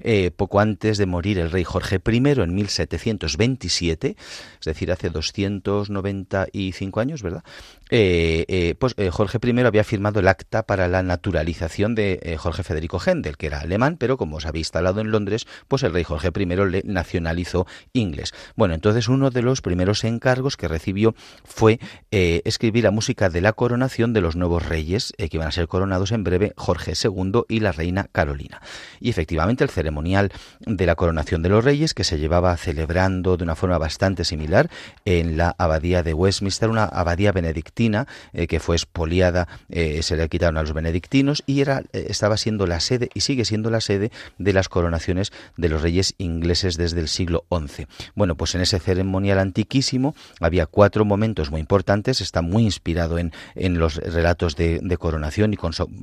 eh, 0.00 0.30
poco 0.30 0.60
antes 0.60 0.98
de 0.98 1.06
morir 1.06 1.38
el 1.38 1.50
rey 1.50 1.64
Jorge 1.64 2.00
I 2.04 2.16
en 2.16 2.54
1727, 2.54 4.16
es 4.60 4.64
decir, 4.64 4.92
hace 4.92 5.10
295 5.10 7.00
años, 7.00 7.22
¿verdad? 7.22 7.42
Eh, 7.90 8.74
pues 8.78 8.94
Jorge 9.10 9.38
I 9.42 9.60
había 9.60 9.82
firmado 9.82 10.20
el 10.20 10.28
acta 10.28 10.64
para 10.64 10.88
la 10.88 11.02
naturalización 11.02 11.94
de 11.94 12.36
Jorge 12.38 12.62
Federico 12.62 13.00
Händel, 13.04 13.36
que 13.36 13.46
era 13.46 13.60
alemán, 13.60 13.96
pero 13.98 14.16
como 14.16 14.40
se 14.40 14.48
había 14.48 14.60
instalado 14.60 15.00
en 15.00 15.10
Londres, 15.10 15.46
pues 15.66 15.82
el 15.82 15.92
rey 15.92 16.04
Jorge 16.04 16.30
I 16.34 16.46
le 16.46 16.82
nacionalizó 16.84 17.66
inglés. 17.92 18.34
Bueno, 18.56 18.74
entonces 18.74 19.08
uno 19.08 19.30
de 19.30 19.42
los 19.42 19.62
primeros 19.62 20.04
encargos 20.04 20.56
que 20.56 20.68
recibió 20.68 21.14
fue 21.44 21.78
eh, 22.10 22.42
escribir 22.44 22.84
la 22.84 22.90
música 22.90 23.28
de 23.28 23.40
la 23.40 23.52
coronación 23.52 24.12
de 24.12 24.20
los 24.20 24.36
nuevos 24.36 24.66
reyes 24.66 25.12
eh, 25.18 25.28
que 25.28 25.36
iban 25.36 25.48
a 25.48 25.52
ser 25.52 25.68
coronados 25.68 26.12
en 26.12 26.24
breve, 26.24 26.52
Jorge 26.56 26.92
II 27.02 27.42
y 27.48 27.60
la 27.60 27.72
reina 27.72 28.08
Carolina. 28.12 28.62
Y 29.00 29.10
efectivamente 29.10 29.64
el 29.64 29.70
ceremonial 29.70 30.32
de 30.60 30.86
la 30.86 30.94
coronación 30.94 31.42
de 31.42 31.50
los 31.50 31.64
reyes, 31.64 31.94
que 31.94 32.04
se 32.04 32.18
llevaba 32.18 32.56
celebrando 32.56 33.36
de 33.36 33.44
una 33.44 33.54
forma 33.54 33.78
bastante 33.78 34.24
similar 34.24 34.70
en 35.04 35.36
la 35.36 35.54
abadía 35.58 36.02
de 36.02 36.14
Westminster, 36.14 36.70
una 36.70 36.84
abadía 36.84 37.32
benedictina 37.32 38.06
eh, 38.32 38.46
que 38.46 38.60
fue 38.60 38.76
expoliada, 38.76 39.48
se 39.68 40.16
le 40.16 40.28
quitaron 40.28 40.56
a 40.56 40.62
los 40.62 40.72
benedictinos 40.72 41.42
y 41.46 41.60
era, 41.60 41.82
estaba 41.92 42.36
siendo 42.36 42.66
la 42.66 42.80
sede 42.80 43.10
y 43.14 43.20
sigue 43.20 43.44
siendo 43.44 43.70
la 43.70 43.80
sede 43.80 44.10
de 44.38 44.52
las 44.52 44.68
coronaciones 44.68 45.32
de 45.56 45.68
los 45.68 45.82
reyes 45.82 46.14
ingleses 46.18 46.76
desde 46.76 47.00
el 47.00 47.08
siglo 47.08 47.44
XI. 47.50 47.86
Bueno, 48.14 48.36
pues 48.36 48.54
en 48.54 48.62
ese 48.62 48.78
ceremonial 48.78 49.38
antiquísimo 49.38 50.14
había 50.40 50.66
cuatro 50.66 51.04
momentos 51.04 51.27
muy 51.50 51.60
importantes, 51.60 52.20
está 52.20 52.42
muy 52.42 52.64
inspirado 52.64 53.18
en, 53.18 53.32
en 53.54 53.78
los 53.78 53.96
relatos 53.96 54.56
de, 54.56 54.96
coronación 54.98 55.52
y 55.52 55.58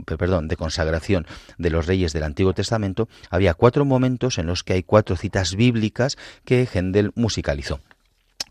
perdón, 0.05 0.47
de 0.47 0.57
consagración 0.57 1.25
de 1.57 1.69
los 1.69 1.85
reyes 1.85 2.13
del 2.13 2.23
Antiguo 2.23 2.53
Testamento. 2.53 3.07
Había 3.29 3.53
cuatro 3.53 3.85
momentos 3.85 4.37
en 4.37 4.47
los 4.47 4.63
que 4.63 4.73
hay 4.73 4.83
cuatro 4.83 5.15
citas 5.15 5.55
bíblicas 5.55 6.17
que 6.45 6.67
Händel 6.71 7.11
musicalizó. 7.15 7.79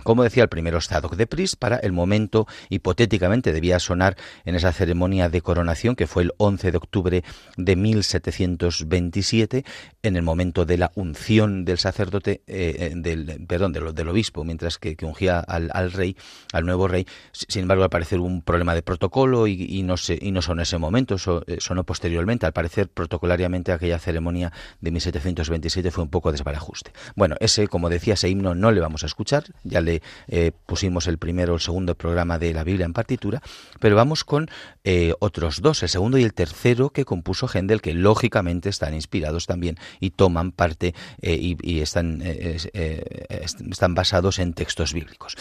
Como 0.02 0.22
decía 0.22 0.42
el 0.42 0.48
primero 0.48 0.80
Zadok 0.80 1.16
de 1.16 1.26
Pris, 1.26 1.57
para 1.57 1.76
el 1.76 1.92
momento 1.92 2.46
hipotéticamente 2.68 3.52
debía 3.52 3.78
sonar 3.78 4.16
en 4.44 4.54
esa 4.54 4.72
ceremonia 4.72 5.28
de 5.28 5.40
coronación 5.40 5.94
que 5.94 6.07
fue 6.07 6.24
el 6.24 6.33
11 6.37 6.72
de 6.72 6.76
octubre 6.76 7.24
de 7.57 7.76
1727, 7.76 9.64
en 10.02 10.16
el 10.16 10.22
momento 10.22 10.66
de 10.66 10.78
la 10.78 10.90
unción 10.94 11.64
del 11.64 11.78
sacerdote, 11.78 12.42
eh, 12.46 12.76
eh, 12.78 12.92
del, 12.96 13.46
perdón, 13.46 13.72
del, 13.72 14.09
obispo, 14.09 14.44
mientras 14.44 14.78
que, 14.78 14.96
ungía 15.02 15.38
al, 15.38 15.92
rey, 15.92 16.16
al 16.52 16.66
nuevo 16.66 16.88
rey. 16.88 17.07
Sin 17.33 17.62
embargo, 17.62 17.85
al 17.85 17.90
parecer 17.90 18.18
un 18.18 18.42
problema 18.42 18.74
de 18.74 18.83
protocolo 18.83 19.46
y, 19.46 19.83
no, 19.85 19.96
se, 19.96 20.18
y 20.20 20.33
no 20.33 20.42
sonó 20.42 20.62
ese 20.62 20.76
momento, 20.78 21.16
eh, 21.46 21.57
sonó 21.61 21.85
posteriormente. 21.85 22.46
Al 22.46 22.52
parecer, 22.52 22.88
protocolariamente, 22.88 23.72
aquella 23.72 23.98
ceremonia 23.98 24.52
de 24.80 24.90
1727 24.90 25.90
fue 25.90 26.04
un 26.04 26.11
poco 26.11 26.33
desbarajuste. 26.33 26.92
Bueno, 27.14 27.37
ese, 27.40 27.68
como 27.68 27.88
decía, 27.88 28.14
ese 28.14 28.28
himno 28.28 28.54
no 28.54 28.72
le 28.72 28.80
vamos 28.80 29.04
a 29.04 29.07
escuchar, 29.07 29.44
ya 29.62 29.80
le 29.84 30.02
eh, 30.28 30.52
pusimos 30.66 31.06
el 31.06 31.18
primero 31.18 31.52
o 31.52 31.56
el 31.56 31.60
segundo 31.60 31.94
programa 31.94 32.38
de 32.38 32.52
la 32.52 32.64
Biblia 32.64 32.86
en 32.86 32.92
partitura, 32.92 33.42
pero 33.80 33.96
vamos 33.96 34.24
con 34.24 34.50
eh, 34.84 35.14
otros 35.20 35.62
dos, 35.62 35.82
el 35.82 35.88
segundo 35.88 36.18
y 36.18 36.24
el 36.24 36.34
tercero 36.34 36.90
que 36.90 37.04
compuso 37.04 37.48
Händel, 37.48 37.80
que 37.80 37.94
lógicamente 37.94 38.68
están 38.68 38.94
inspirados 38.94 39.46
también 39.46 39.76
y 40.00 40.10
toman 40.10 40.52
parte 40.52 40.94
eh, 41.20 41.56
y, 41.62 41.80
están, 41.80 42.22
están 42.22 43.94
basados 43.94 44.38
en 44.38 44.54
textos 44.54 44.92
bíblicos. 44.92 45.36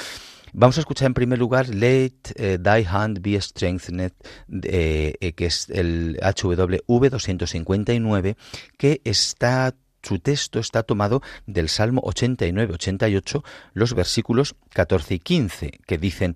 Vamos 0.55 0.77
a 0.77 0.81
escuchar 0.81 1.07
en 1.07 1.13
primer 1.15 1.39
lugar 1.39 1.69
Let 1.69 2.59
Thy 2.61 2.85
Hand 2.87 3.21
Be 3.21 3.41
Strengthened, 3.41 4.13
que 4.61 5.35
es 5.37 5.67
el 5.69 6.19
HWV 6.21 7.09
259, 7.09 8.37
que 8.77 9.01
está 9.03 9.73
su 10.03 10.19
texto 10.19 10.59
está 10.59 10.83
tomado 10.83 11.21
del 11.47 11.69
Salmo 11.69 12.01
89-88, 12.03 13.43
los 13.73 13.93
versículos 13.93 14.55
14 14.73 15.15
y 15.15 15.19
15, 15.19 15.79
que 15.87 15.97
dicen, 15.97 16.35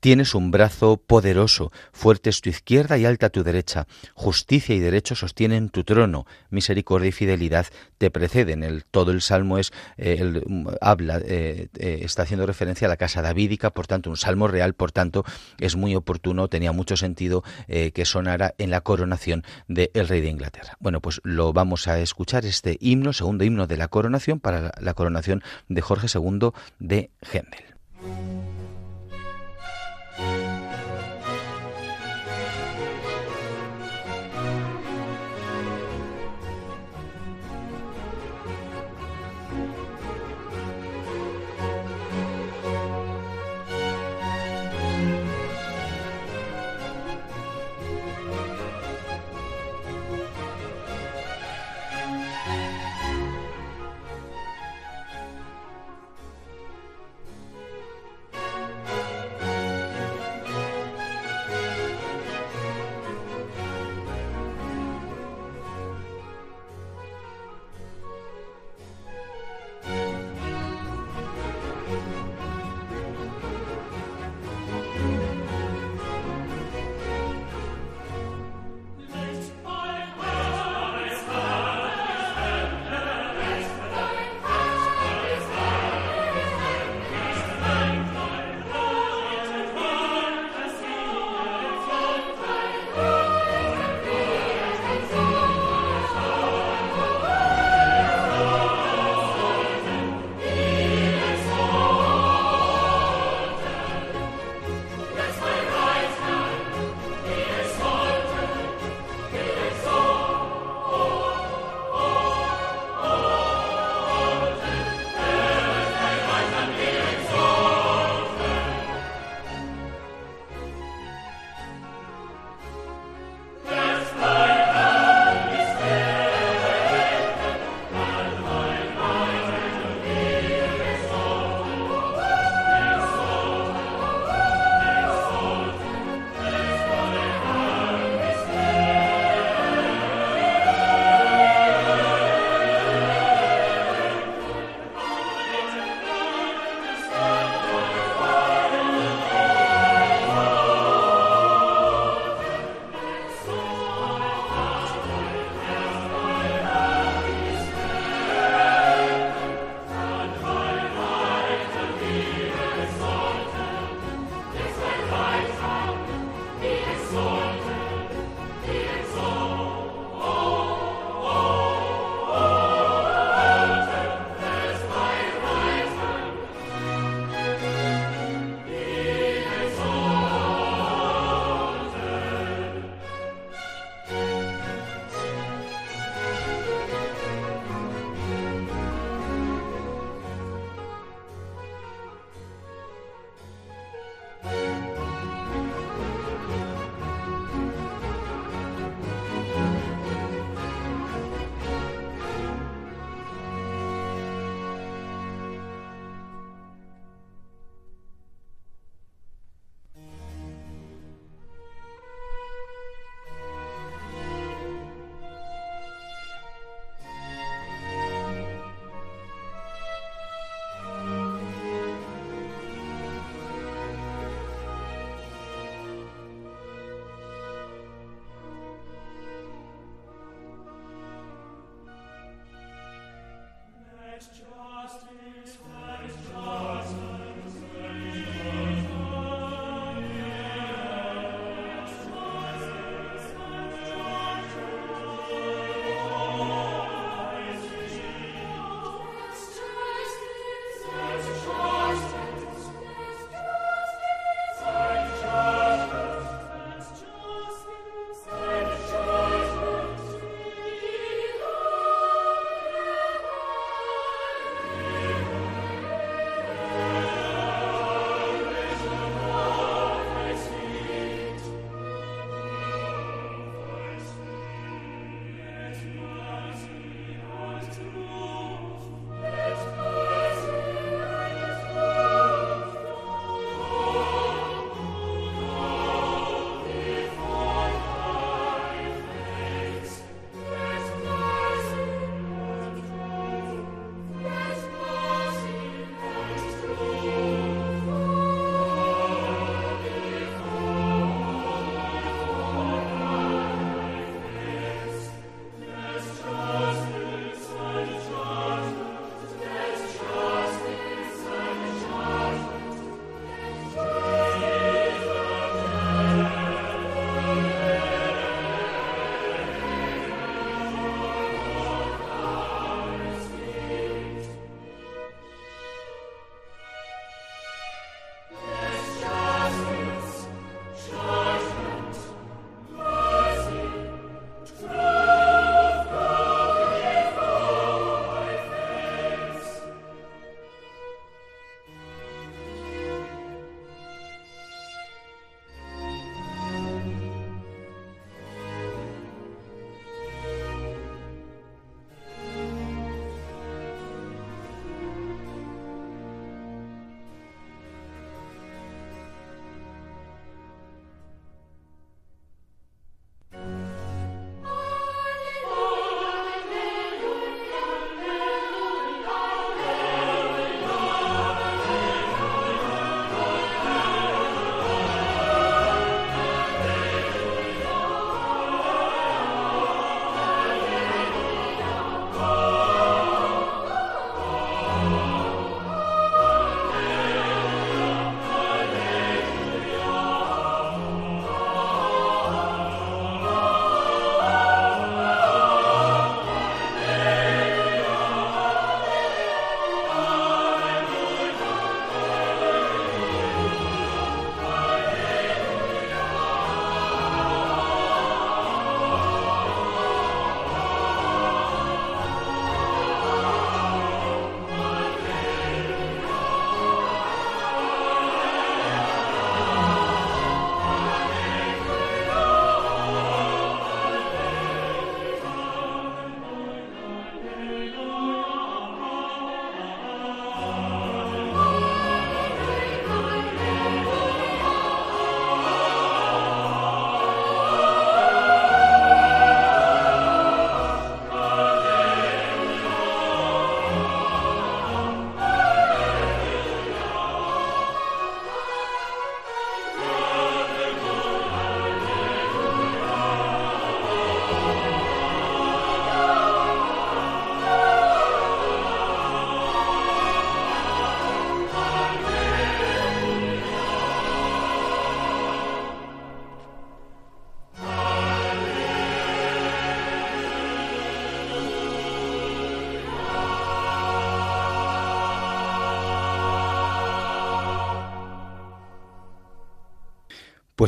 Tienes 0.00 0.36
un 0.36 0.52
brazo 0.52 0.96
poderoso, 0.96 1.72
fuerte 1.92 2.30
es 2.30 2.40
tu 2.40 2.50
izquierda 2.50 2.98
y 2.98 3.04
alta 3.04 3.30
tu 3.30 3.42
derecha. 3.42 3.88
Justicia 4.14 4.74
y 4.74 4.78
derecho 4.78 5.16
sostienen 5.16 5.70
tu 5.70 5.82
trono. 5.82 6.24
Misericordia 6.50 7.08
y 7.08 7.12
fidelidad 7.12 7.66
te 7.98 8.10
preceden. 8.10 8.62
El, 8.62 8.84
todo 8.84 9.10
el 9.10 9.22
salmo 9.22 9.58
es 9.58 9.72
eh, 9.96 10.18
el, 10.20 10.44
habla, 10.80 11.20
eh, 11.24 11.68
eh, 11.78 12.00
está 12.02 12.22
haciendo 12.22 12.46
referencia 12.46 12.86
a 12.86 12.88
la 12.88 12.96
casa 12.96 13.22
davídica, 13.22 13.70
por 13.70 13.88
tanto, 13.88 14.08
un 14.08 14.16
salmo 14.16 14.46
real, 14.46 14.74
por 14.74 14.92
tanto, 14.92 15.24
es 15.58 15.74
muy 15.74 15.96
oportuno, 15.96 16.46
tenía 16.46 16.70
mucho 16.70 16.96
sentido 16.96 17.42
que 17.66 18.04
sonara 18.04 18.54
en 18.58 18.70
la 18.70 18.80
coronación 18.80 19.44
del 19.66 20.08
rey 20.08 20.20
de 20.20 20.28
Inglaterra. 20.28 20.76
Bueno, 20.80 21.00
pues 21.00 21.20
lo 21.24 21.52
vamos 21.52 21.88
a 21.88 21.98
escuchar 21.98 22.44
este 22.44 22.76
himno, 22.80 23.12
segundo 23.12 23.44
himno 23.44 23.66
de 23.66 23.76
la 23.76 23.88
coronación, 23.88 24.40
para 24.40 24.72
la, 24.80 24.94
coronación 24.94 25.42
de 25.68 25.80
Jorge 25.80 26.06
II 26.12 26.50
de 26.78 27.10
Händel. 27.20 28.47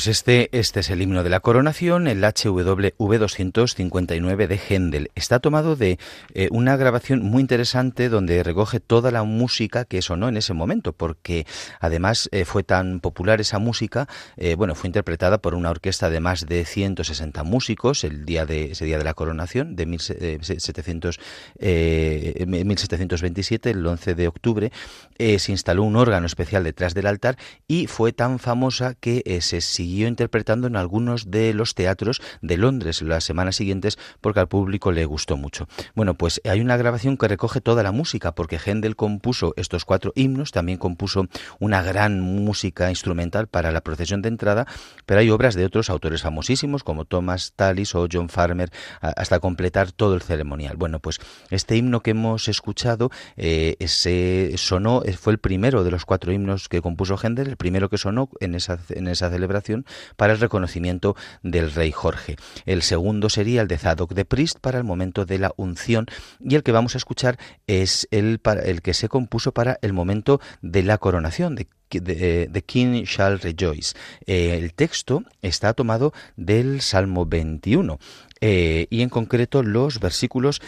Pues 0.01 0.09
este, 0.09 0.49
este 0.59 0.81
es 0.81 0.89
el 0.89 1.03
himno 1.03 1.23
de 1.23 1.29
la 1.29 1.41
coronación, 1.41 2.07
el 2.07 2.25
HWV 2.25 3.19
259 3.19 4.49
de 4.49 4.57
Händel. 4.57 5.11
Está 5.15 5.41
tomado 5.41 5.77
de 5.77 5.99
eh, 6.33 6.49
una 6.53 6.79
grabación 6.79 7.23
muy 7.23 7.43
interesante 7.43 8.09
donde 8.09 8.43
recoge 8.43 8.81
toda 8.81 9.11
la 9.11 9.25
música 9.25 9.85
que 9.85 10.01
sonó 10.01 10.31
en 10.31 10.39
ese 10.39 10.55
momento, 10.55 10.95
porque 10.95 11.47
además 11.81 12.31
eh, 12.33 12.47
fue 12.47 12.63
tan 12.63 13.01
popular 13.01 13.43
esa 13.43 13.59
música, 13.59 14.09
eh, 14.39 14.55
bueno, 14.55 14.75
fue 14.75 14.89
interpretada 14.89 15.37
por 15.37 15.55
una 15.55 15.69
orquesta 15.69 16.09
de 16.09 16.21
más 16.21 16.47
de 16.47 16.65
160 16.65 17.43
músicos 17.43 18.03
el 18.03 18.25
día 18.25 18.47
de 18.47 18.71
ese 18.71 18.87
día 18.87 18.97
de 18.97 19.05
la 19.05 19.13
coronación 19.13 19.77
de 19.77 19.85
1700, 19.85 21.21
1727, 21.61 23.69
el 23.69 23.87
11 23.87 24.15
de 24.15 24.29
octubre, 24.29 24.73
se 25.19 25.53
instaló 25.53 25.83
un 25.83 25.97
órgano 25.97 26.25
especial 26.25 26.65
detrás 26.65 26.95
del 26.95 27.07
altar 27.07 27.37
y 27.69 27.87
fue 27.87 28.15
tan 28.15 28.39
famosa 28.39 28.95
que 28.95 29.39
se 29.43 29.61
siguió 29.61 29.90
interpretando 29.99 30.67
en 30.67 30.77
algunos 30.77 31.31
de 31.31 31.55
los 31.55 31.75
teatros 31.75 32.21
de 32.43 32.57
Londres 32.57 33.03
las 33.03 33.25
semanas 33.25 33.57
siguientes 33.57 33.99
porque 34.21 34.41
al 34.41 34.49
público 34.49 34.93
le 34.93 35.05
gustó 35.05 35.37
mucho. 35.37 35.69
Bueno, 35.95 36.15
pues 36.15 36.41
hay 36.45 36.61
una 36.61 36.77
grabación 36.77 37.17
que 37.17 37.29
recoge 37.29 37.61
toda 37.61 37.83
la 37.83 37.93
música 37.93 38.35
porque 38.35 38.59
Händel 38.59 38.97
compuso 38.97 39.55
estos 39.57 39.85
cuatro 39.85 40.13
himnos, 40.15 40.53
también 40.53 40.79
compuso 40.79 41.27
una 41.59 41.83
gran 41.83 42.21
música 42.21 42.91
instrumental 42.91 43.47
para 43.47 43.73
la 43.73 43.81
procesión 43.81 44.23
de 44.23 44.29
entrada, 44.29 44.67
pero 45.07 45.21
hay 45.21 45.31
obras 45.31 45.55
de 45.55 45.65
otros 45.65 45.91
autores 45.91 46.23
famosísimos 46.23 46.85
como 46.85 47.05
Thomas 47.05 47.53
Tallis 47.55 47.95
o 47.95 48.07
John 48.11 48.29
Farmer 48.29 48.71
hasta 49.01 49.41
completar 49.41 49.93
todo 49.93 50.15
el 50.15 50.23
ceremonial. 50.23 50.77
Bueno, 50.77 51.01
pues 51.01 51.19
este 51.51 51.77
himno 51.77 52.01
que 52.01 52.11
hemos 52.11 52.49
escuchado 52.49 53.11
eh, 53.37 53.77
ese 53.79 54.53
sonó, 54.57 55.03
fue 55.19 55.33
el 55.33 55.39
primero 55.39 55.85
de 55.85 55.91
los 55.91 56.05
cuatro 56.05 56.33
himnos 56.33 56.69
que 56.69 56.83
compuso 56.83 57.17
Händel, 57.17 57.49
el 57.49 57.57
primero 57.57 57.89
que 57.89 57.99
sonó 57.99 58.29
en 58.41 58.55
esa, 58.55 58.79
en 58.91 59.09
esa 59.09 59.31
celebración 59.31 59.70
para 60.17 60.33
el 60.33 60.41
reconocimiento 60.41 61.17
del 61.43 61.73
rey 61.73 61.93
Jorge. 61.93 62.37
El 62.67 62.83
segundo 62.83 63.29
sería 63.29 63.63
el 63.63 63.69
de 63.69 63.79
Zadok 63.79 64.15
de 64.15 64.25
Priest 64.25 64.59
para 64.61 64.79
el 64.79 64.85
momento 64.85 65.27
de 65.27 65.39
la 65.39 65.53
unción 65.57 66.07
y 66.41 66.55
el 66.55 66.63
que 66.63 66.73
vamos 66.73 66.95
a 66.95 66.99
escuchar 66.99 67.39
es 67.67 68.09
el, 68.11 68.41
que 68.83 68.95
se 68.95 69.09
compuso 69.09 69.53
para 69.53 69.79
el 69.83 69.93
momento 69.93 70.41
de 70.63 70.83
la 70.83 70.99
coronación, 70.99 71.55
de 71.55 71.67
The 72.53 72.63
King 72.63 73.05
Shall 73.05 73.41
Rejoice. 73.41 73.95
Eh, 74.27 74.57
el 74.57 74.75
texto 74.75 75.25
está 75.43 75.75
tomado 75.75 76.13
del 76.37 76.81
Salmo 76.81 77.27
21 77.27 77.99
eh, 78.41 78.87
y 78.91 79.03
en 79.03 79.09
concreto 79.09 79.63
los 79.63 80.01
versículos 80.01 80.61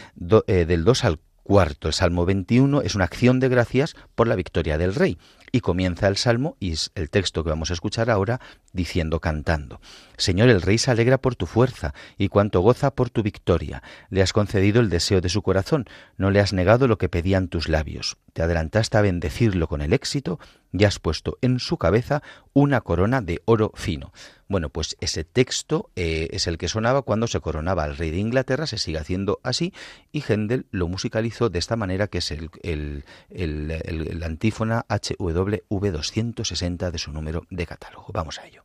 eh, 0.46 0.64
del 0.66 0.84
2 0.84 1.05
al 1.05 1.20
cuarto. 1.42 1.88
El 1.88 1.94
Salmo 1.94 2.24
21 2.26 2.82
es 2.82 2.94
una 2.94 3.05
acción 3.05 3.40
de 3.40 3.48
gracias 3.48 3.94
por 4.14 4.28
la 4.28 4.36
victoria 4.36 4.78
del 4.78 4.94
rey. 4.94 5.18
Y 5.53 5.61
comienza 5.61 6.09
el 6.09 6.16
salmo, 6.16 6.57
y 6.59 6.72
es 6.72 6.90
el 6.94 7.11
texto 7.11 7.44
que 7.44 7.50
vamos 7.50 7.70
a 7.70 7.74
escuchar 7.74 8.11
ahora, 8.11 8.40
diciendo 8.72 9.20
cantando, 9.20 9.80
Señor, 10.22 10.50
el 10.50 10.62
rey 10.62 10.78
se 10.78 10.92
alegra 10.92 11.18
por 11.18 11.34
tu 11.34 11.46
fuerza, 11.46 11.94
y 12.16 12.28
cuanto 12.28 12.60
goza 12.60 12.94
por 12.94 13.10
tu 13.10 13.24
victoria. 13.24 13.82
Le 14.08 14.22
has 14.22 14.32
concedido 14.32 14.80
el 14.80 14.88
deseo 14.88 15.20
de 15.20 15.28
su 15.28 15.42
corazón, 15.42 15.86
no 16.16 16.30
le 16.30 16.38
has 16.38 16.52
negado 16.52 16.86
lo 16.86 16.96
que 16.96 17.08
pedían 17.08 17.48
tus 17.48 17.68
labios. 17.68 18.18
Te 18.32 18.40
adelantaste 18.42 18.96
a 18.96 19.00
bendecirlo 19.00 19.66
con 19.66 19.82
el 19.82 19.92
éxito, 19.92 20.38
y 20.72 20.84
has 20.84 21.00
puesto 21.00 21.38
en 21.40 21.58
su 21.58 21.76
cabeza 21.76 22.22
una 22.52 22.82
corona 22.82 23.20
de 23.20 23.42
oro 23.46 23.72
fino. 23.74 24.12
Bueno, 24.46 24.68
pues 24.68 24.96
ese 25.00 25.24
texto 25.24 25.90
eh, 25.96 26.28
es 26.30 26.46
el 26.46 26.56
que 26.56 26.68
sonaba 26.68 27.02
cuando 27.02 27.26
se 27.26 27.40
coronaba 27.40 27.82
al 27.82 27.96
rey 27.96 28.12
de 28.12 28.18
Inglaterra, 28.18 28.68
se 28.68 28.78
sigue 28.78 28.98
haciendo 28.98 29.40
así, 29.42 29.74
y 30.12 30.22
Händel 30.22 30.66
lo 30.70 30.86
musicalizó 30.86 31.50
de 31.50 31.58
esta 31.58 31.74
manera, 31.74 32.06
que 32.06 32.18
es 32.18 32.30
el, 32.30 32.48
el, 32.62 33.04
el 33.28 34.22
antífona 34.22 34.86
HWV 34.88 35.90
260 35.90 36.92
de 36.92 36.98
su 36.98 37.10
número 37.10 37.44
de 37.50 37.66
catálogo. 37.66 38.06
Vamos 38.12 38.38
a 38.38 38.46
ello. 38.46 38.62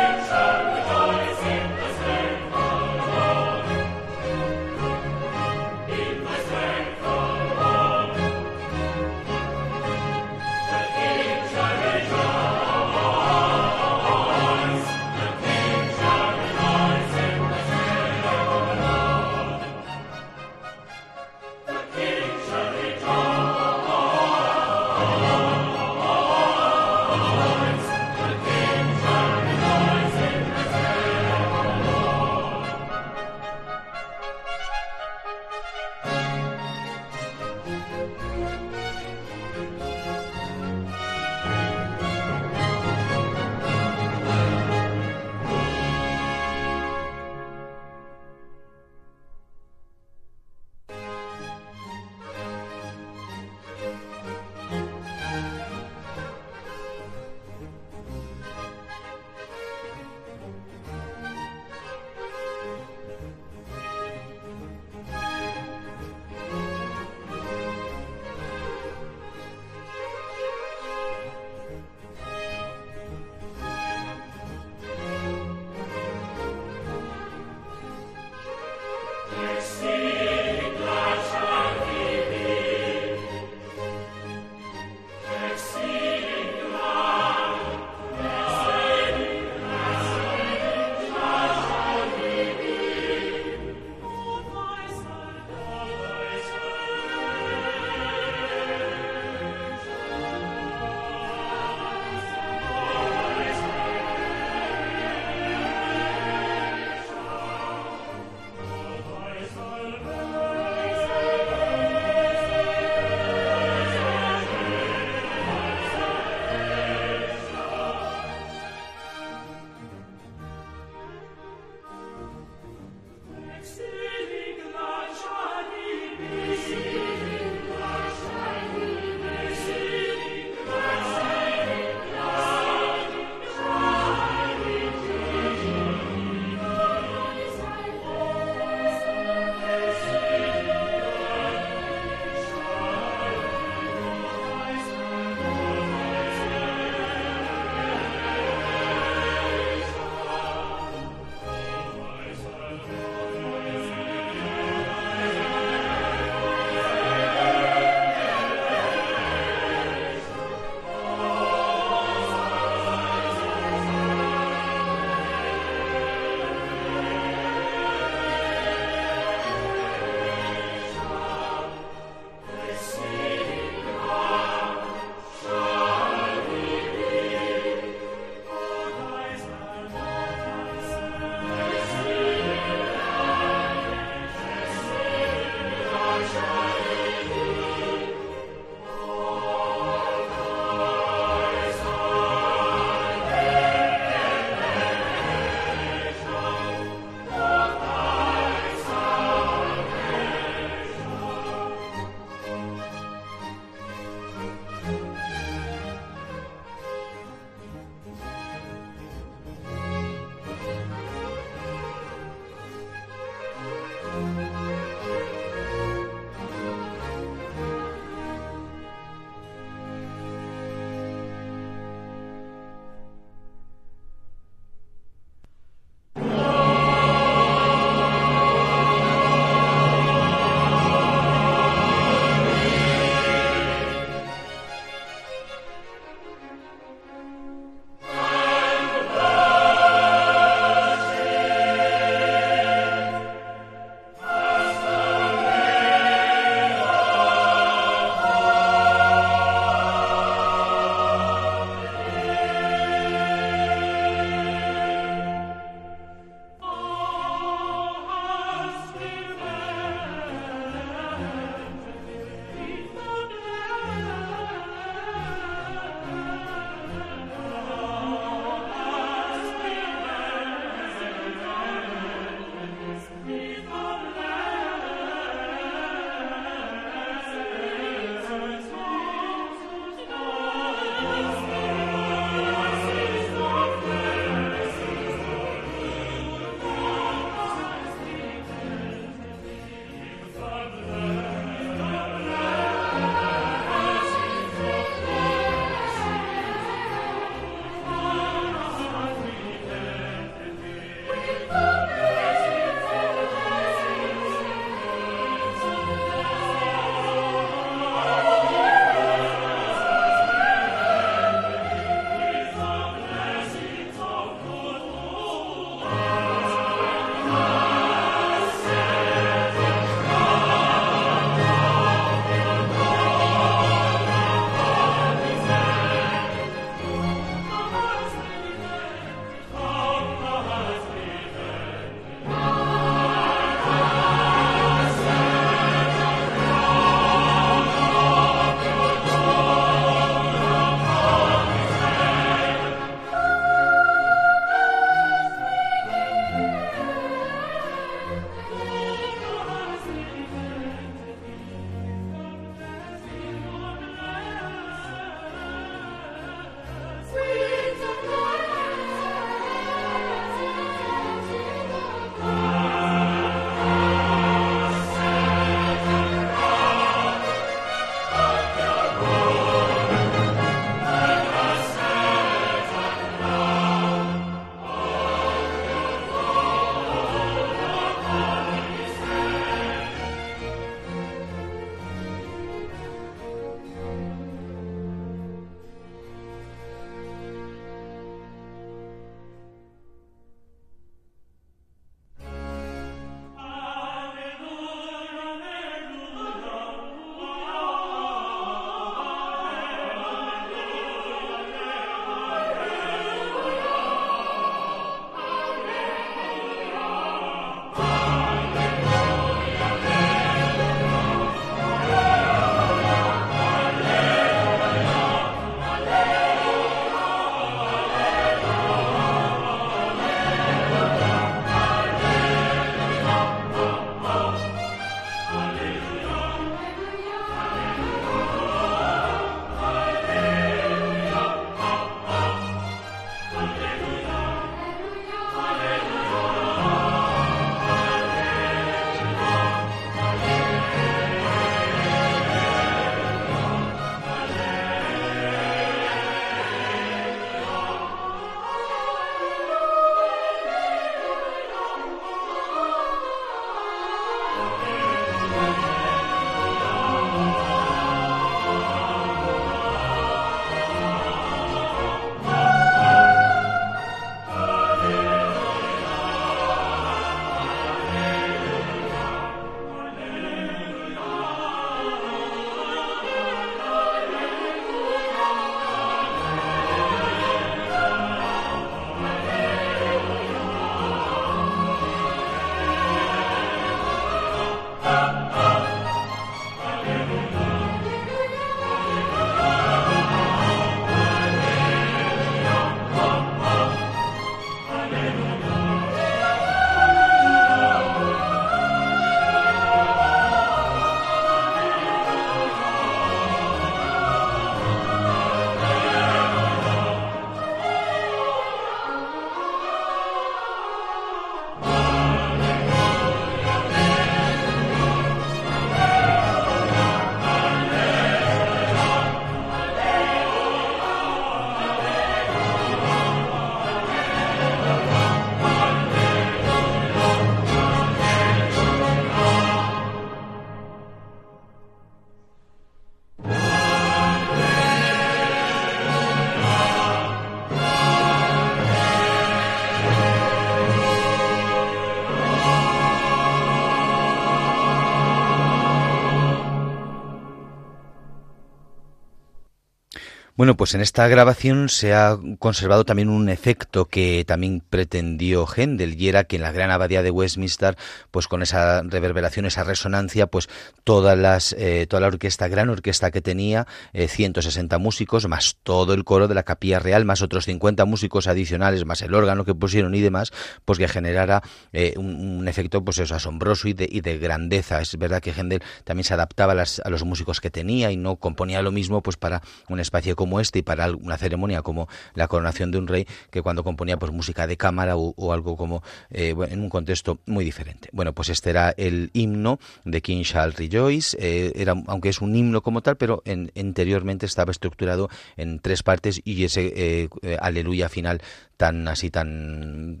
Bueno, 550.40 550.56
pues 550.56 550.74
en 550.74 550.80
esta 550.80 551.06
grabación 551.06 551.68
se 551.68 551.92
ha 551.92 552.18
conservado 552.38 552.86
también 552.86 553.10
un 553.10 553.28
efecto 553.28 553.88
que 553.88 554.24
también 554.26 554.62
pretendió 554.70 555.46
Händel 555.46 556.00
y 556.00 556.08
era 556.08 556.24
que 556.24 556.36
en 556.36 556.42
la 556.42 556.50
gran 556.50 556.70
abadía 556.70 557.02
de 557.02 557.10
Westminster, 557.10 557.76
pues 558.10 558.26
con 558.26 558.40
esa 558.40 558.80
reverberación, 558.82 559.44
esa 559.44 559.64
resonancia, 559.64 560.28
pues 560.28 560.48
todas 560.82 561.18
las, 561.18 561.52
eh, 561.58 561.86
toda 561.86 562.00
la 562.00 562.06
orquesta, 562.06 562.48
gran 562.48 562.70
orquesta 562.70 563.10
que 563.10 563.20
tenía, 563.20 563.66
160 563.92 564.74
eh, 564.74 564.78
músicos, 564.78 565.28
más 565.28 565.58
todo 565.62 565.92
el 565.92 566.04
coro 566.04 566.26
de 566.26 566.34
la 566.34 566.42
capilla 566.42 566.78
real, 566.78 567.04
más 567.04 567.20
otros 567.20 567.44
50 567.44 567.84
músicos 567.84 568.26
adicionales, 568.26 568.86
más 568.86 569.02
el 569.02 569.12
órgano 569.12 569.44
que 569.44 569.54
pusieron 569.54 569.94
y 569.94 570.00
demás, 570.00 570.32
pues 570.64 570.78
que 570.78 570.88
generara 570.88 571.42
eh, 571.74 571.92
un, 571.98 572.48
efecto 572.48 572.82
pues 572.82 572.96
eso, 572.96 573.14
asombroso 573.14 573.68
y 573.68 573.74
de, 573.74 573.86
y 573.92 574.00
de 574.00 574.16
grandeza. 574.16 574.80
Es 574.80 574.96
verdad 574.96 575.20
que 575.20 575.34
Händel 575.34 575.62
también 575.84 576.04
se 576.04 576.14
adaptaba 576.14 576.52
a, 576.52 576.56
las, 576.56 576.80
a 576.82 576.88
los 576.88 577.04
músicos 577.04 577.42
que 577.42 577.50
tenía 577.50 577.92
y 577.92 577.98
no 577.98 578.16
componía 578.16 578.62
lo 578.62 578.72
mismo 578.72 579.02
pues 579.02 579.18
para 579.18 579.42
un 579.68 579.80
espacio 579.80 580.16
como 580.30 580.38
este 580.38 580.60
y 580.60 580.62
para 580.62 580.88
una 580.92 581.18
ceremonia 581.18 581.60
como 581.62 581.88
la 582.14 582.28
coronación 582.28 582.70
de 582.70 582.78
un 582.78 582.86
rey 582.86 583.04
que 583.32 583.42
cuando 583.42 583.64
componía 583.64 583.98
pues 583.98 584.12
música 584.12 584.46
de 584.46 584.56
cámara 584.56 584.94
o, 584.96 585.32
algo 585.32 585.56
como 585.56 585.82
eh, 586.12 586.36
en 586.48 586.60
un 586.60 586.68
contexto 586.68 587.18
muy 587.26 587.44
diferente. 587.44 587.88
Bueno, 587.90 588.12
pues 588.12 588.28
este 588.28 588.50
era 588.50 588.72
el 588.76 589.10
himno 589.12 589.58
de 589.84 590.00
King 590.02 590.22
Charles 590.22 590.56
Rejoice, 590.56 591.16
eh, 591.18 591.52
era, 591.56 591.74
aunque 591.88 592.10
es 592.10 592.20
un 592.20 592.36
himno 592.36 592.62
como 592.62 592.80
tal, 592.80 592.96
pero 592.96 593.22
en, 593.24 593.50
anteriormente 593.58 594.24
estaba 594.24 594.52
estructurado 594.52 595.08
en 595.36 595.58
tres 595.58 595.82
partes 595.82 596.20
y 596.24 596.44
ese 596.44 596.72
eh, 596.76 597.08
aleluya 597.40 597.88
final 597.88 598.22
tan 598.60 598.86
así 598.88 599.10
tan 599.10 600.00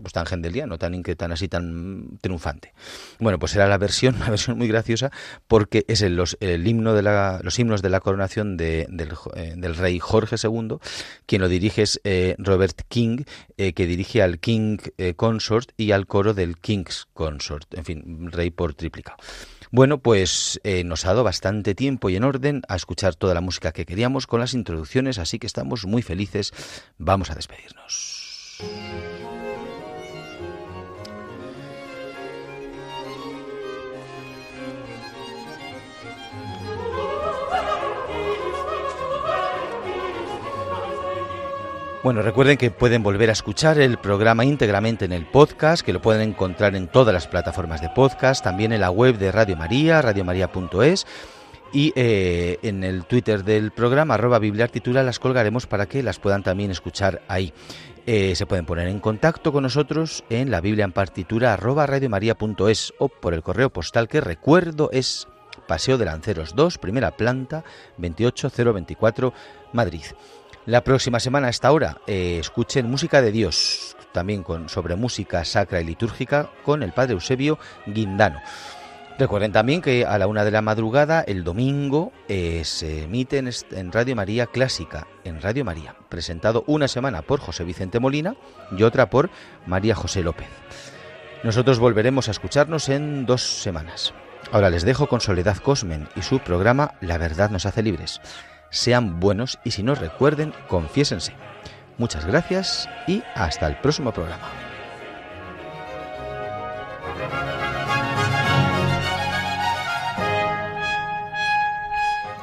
pues 0.00 0.14
tan 0.14 0.24
gendeliano, 0.24 0.78
tan 0.78 1.02
tan 1.02 1.32
así 1.32 1.48
tan 1.48 2.18
triunfante. 2.22 2.72
Bueno, 3.18 3.38
pues 3.38 3.54
era 3.54 3.68
la 3.68 3.76
versión, 3.76 4.14
una 4.16 4.30
versión 4.30 4.56
muy 4.56 4.68
graciosa 4.68 5.12
porque 5.46 5.84
es 5.86 6.00
el 6.00 6.66
himno 6.66 6.94
de 6.94 7.02
la, 7.02 7.40
los 7.42 7.58
himnos 7.58 7.82
de 7.82 7.90
la 7.90 8.00
coronación 8.00 8.56
de, 8.56 8.86
del, 8.88 9.10
del 9.60 9.76
rey 9.76 9.98
Jorge 9.98 10.36
II, 10.42 10.76
quien 11.26 11.42
lo 11.42 11.48
dirige 11.48 11.82
es 11.82 12.00
eh, 12.04 12.34
Robert 12.38 12.82
King, 12.88 13.24
eh, 13.56 13.72
que 13.72 13.86
dirige 13.86 14.22
al 14.22 14.38
King 14.38 14.78
eh, 14.98 15.14
Consort 15.14 15.72
y 15.76 15.92
al 15.92 16.06
coro 16.06 16.34
del 16.34 16.56
King's 16.58 17.06
Consort, 17.12 17.74
en 17.74 17.84
fin, 17.84 18.30
rey 18.32 18.50
por 18.50 18.74
triplicado. 18.74 19.18
Bueno, 19.72 19.98
pues 19.98 20.60
nos 20.84 21.04
ha 21.04 21.10
dado 21.10 21.22
bastante 21.22 21.76
tiempo 21.76 22.10
y 22.10 22.16
en 22.16 22.24
orden 22.24 22.62
a 22.66 22.74
escuchar 22.74 23.14
toda 23.14 23.34
la 23.34 23.40
música 23.40 23.70
que 23.70 23.86
queríamos 23.86 24.26
con 24.26 24.40
las 24.40 24.52
introducciones, 24.52 25.20
así 25.20 25.38
que 25.38 25.46
estamos 25.46 25.86
muy 25.86 26.02
felices. 26.02 26.52
Vamos 26.98 27.30
a 27.30 27.36
despedirnos. 27.36 28.58
Bueno, 42.02 42.22
recuerden 42.22 42.56
que 42.56 42.70
pueden 42.70 43.02
volver 43.02 43.28
a 43.28 43.34
escuchar 43.34 43.78
el 43.78 43.98
programa 43.98 44.46
íntegramente 44.46 45.04
en 45.04 45.12
el 45.12 45.26
podcast, 45.26 45.84
que 45.84 45.92
lo 45.92 46.00
pueden 46.00 46.30
encontrar 46.30 46.74
en 46.74 46.88
todas 46.88 47.12
las 47.12 47.28
plataformas 47.28 47.82
de 47.82 47.90
podcast, 47.90 48.42
también 48.42 48.72
en 48.72 48.80
la 48.80 48.90
web 48.90 49.18
de 49.18 49.30
Radio 49.30 49.54
María, 49.54 50.00
radiomaria.es 50.00 51.06
y 51.74 51.92
eh, 51.96 52.58
en 52.62 52.84
el 52.84 53.04
Twitter 53.04 53.44
del 53.44 53.70
programa, 53.70 54.14
arroba 54.14 54.38
bibliartitura, 54.38 55.02
las 55.02 55.18
colgaremos 55.18 55.66
para 55.66 55.84
que 55.84 56.02
las 56.02 56.18
puedan 56.18 56.42
también 56.42 56.70
escuchar 56.70 57.20
ahí. 57.28 57.52
Eh, 58.06 58.34
se 58.34 58.46
pueden 58.46 58.64
poner 58.64 58.88
en 58.88 58.98
contacto 58.98 59.52
con 59.52 59.64
nosotros 59.64 60.24
en 60.30 60.50
la 60.50 60.62
Biblia 60.62 60.86
en 60.86 60.92
partitura 60.92 61.52
arroba 61.52 61.86
radiomaria.es 61.86 62.94
o 62.98 63.08
por 63.08 63.34
el 63.34 63.42
correo 63.42 63.68
postal 63.68 64.08
que 64.08 64.22
recuerdo 64.22 64.88
es 64.90 65.28
Paseo 65.68 65.98
de 65.98 66.06
Lanceros 66.06 66.56
2, 66.56 66.78
primera 66.78 67.10
planta, 67.10 67.62
28024, 67.98 69.34
Madrid. 69.74 70.04
La 70.66 70.84
próxima 70.84 71.20
semana 71.20 71.46
a 71.46 71.50
esta 71.50 71.72
hora 71.72 72.02
eh, 72.06 72.36
escuchen 72.38 72.90
Música 72.90 73.22
de 73.22 73.32
Dios, 73.32 73.96
también 74.12 74.42
con, 74.42 74.68
sobre 74.68 74.94
música 74.94 75.42
sacra 75.46 75.80
y 75.80 75.84
litúrgica 75.84 76.50
con 76.64 76.82
el 76.82 76.92
Padre 76.92 77.14
Eusebio 77.14 77.58
Guindano. 77.86 78.40
Recuerden 79.18 79.52
también 79.52 79.80
que 79.80 80.04
a 80.04 80.18
la 80.18 80.26
una 80.26 80.44
de 80.44 80.50
la 80.50 80.60
madrugada, 80.60 81.22
el 81.22 81.44
domingo, 81.44 82.12
eh, 82.28 82.62
se 82.64 83.04
emite 83.04 83.38
en, 83.38 83.92
Radio 83.92 84.14
María 84.14 84.46
Clásica, 84.46 85.06
en 85.24 85.40
Radio 85.40 85.64
María, 85.64 85.96
presentado 86.10 86.62
una 86.66 86.88
semana 86.88 87.22
por 87.22 87.40
José 87.40 87.64
Vicente 87.64 87.98
Molina 87.98 88.36
y 88.70 88.82
otra 88.82 89.08
por 89.08 89.30
María 89.66 89.94
José 89.94 90.22
López. 90.22 90.48
Nosotros 91.42 91.78
volveremos 91.78 92.28
a 92.28 92.32
escucharnos 92.32 92.90
en 92.90 93.24
dos 93.24 93.62
semanas. 93.62 94.12
Ahora 94.52 94.68
les 94.68 94.84
dejo 94.84 95.06
con 95.06 95.22
Soledad 95.22 95.56
Cosmen 95.56 96.08
y 96.16 96.22
su 96.22 96.40
programa 96.40 96.94
La 97.00 97.16
verdad 97.16 97.50
nos 97.50 97.66
hace 97.66 97.82
libres 97.82 98.20
sean 98.70 99.20
buenos 99.20 99.58
y 99.64 99.72
si 99.72 99.82
no 99.82 99.94
recuerden, 99.94 100.54
confiésense. 100.68 101.34
Muchas 101.98 102.24
gracias 102.24 102.88
y 103.06 103.22
hasta 103.34 103.66
el 103.66 103.76
próximo 103.76 104.12
programa. 104.12 104.48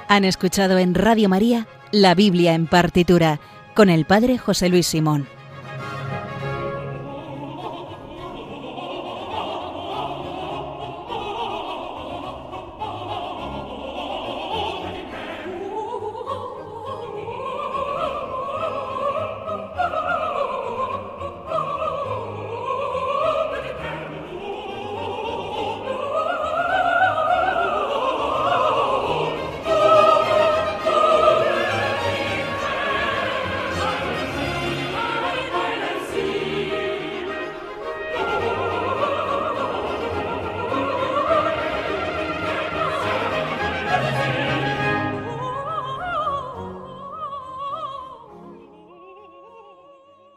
Han 0.10 0.24
escuchado 0.24 0.78
en 0.78 0.96
Radio 0.96 1.28
María 1.28 1.68
la 1.92 2.16
Biblia 2.16 2.54
en 2.54 2.68
partitura 2.68 3.40
con 3.76 3.90
el 3.90 4.06
Padre 4.06 4.38
José 4.38 4.70
Luis 4.70 4.88
Simón. 4.88 5.28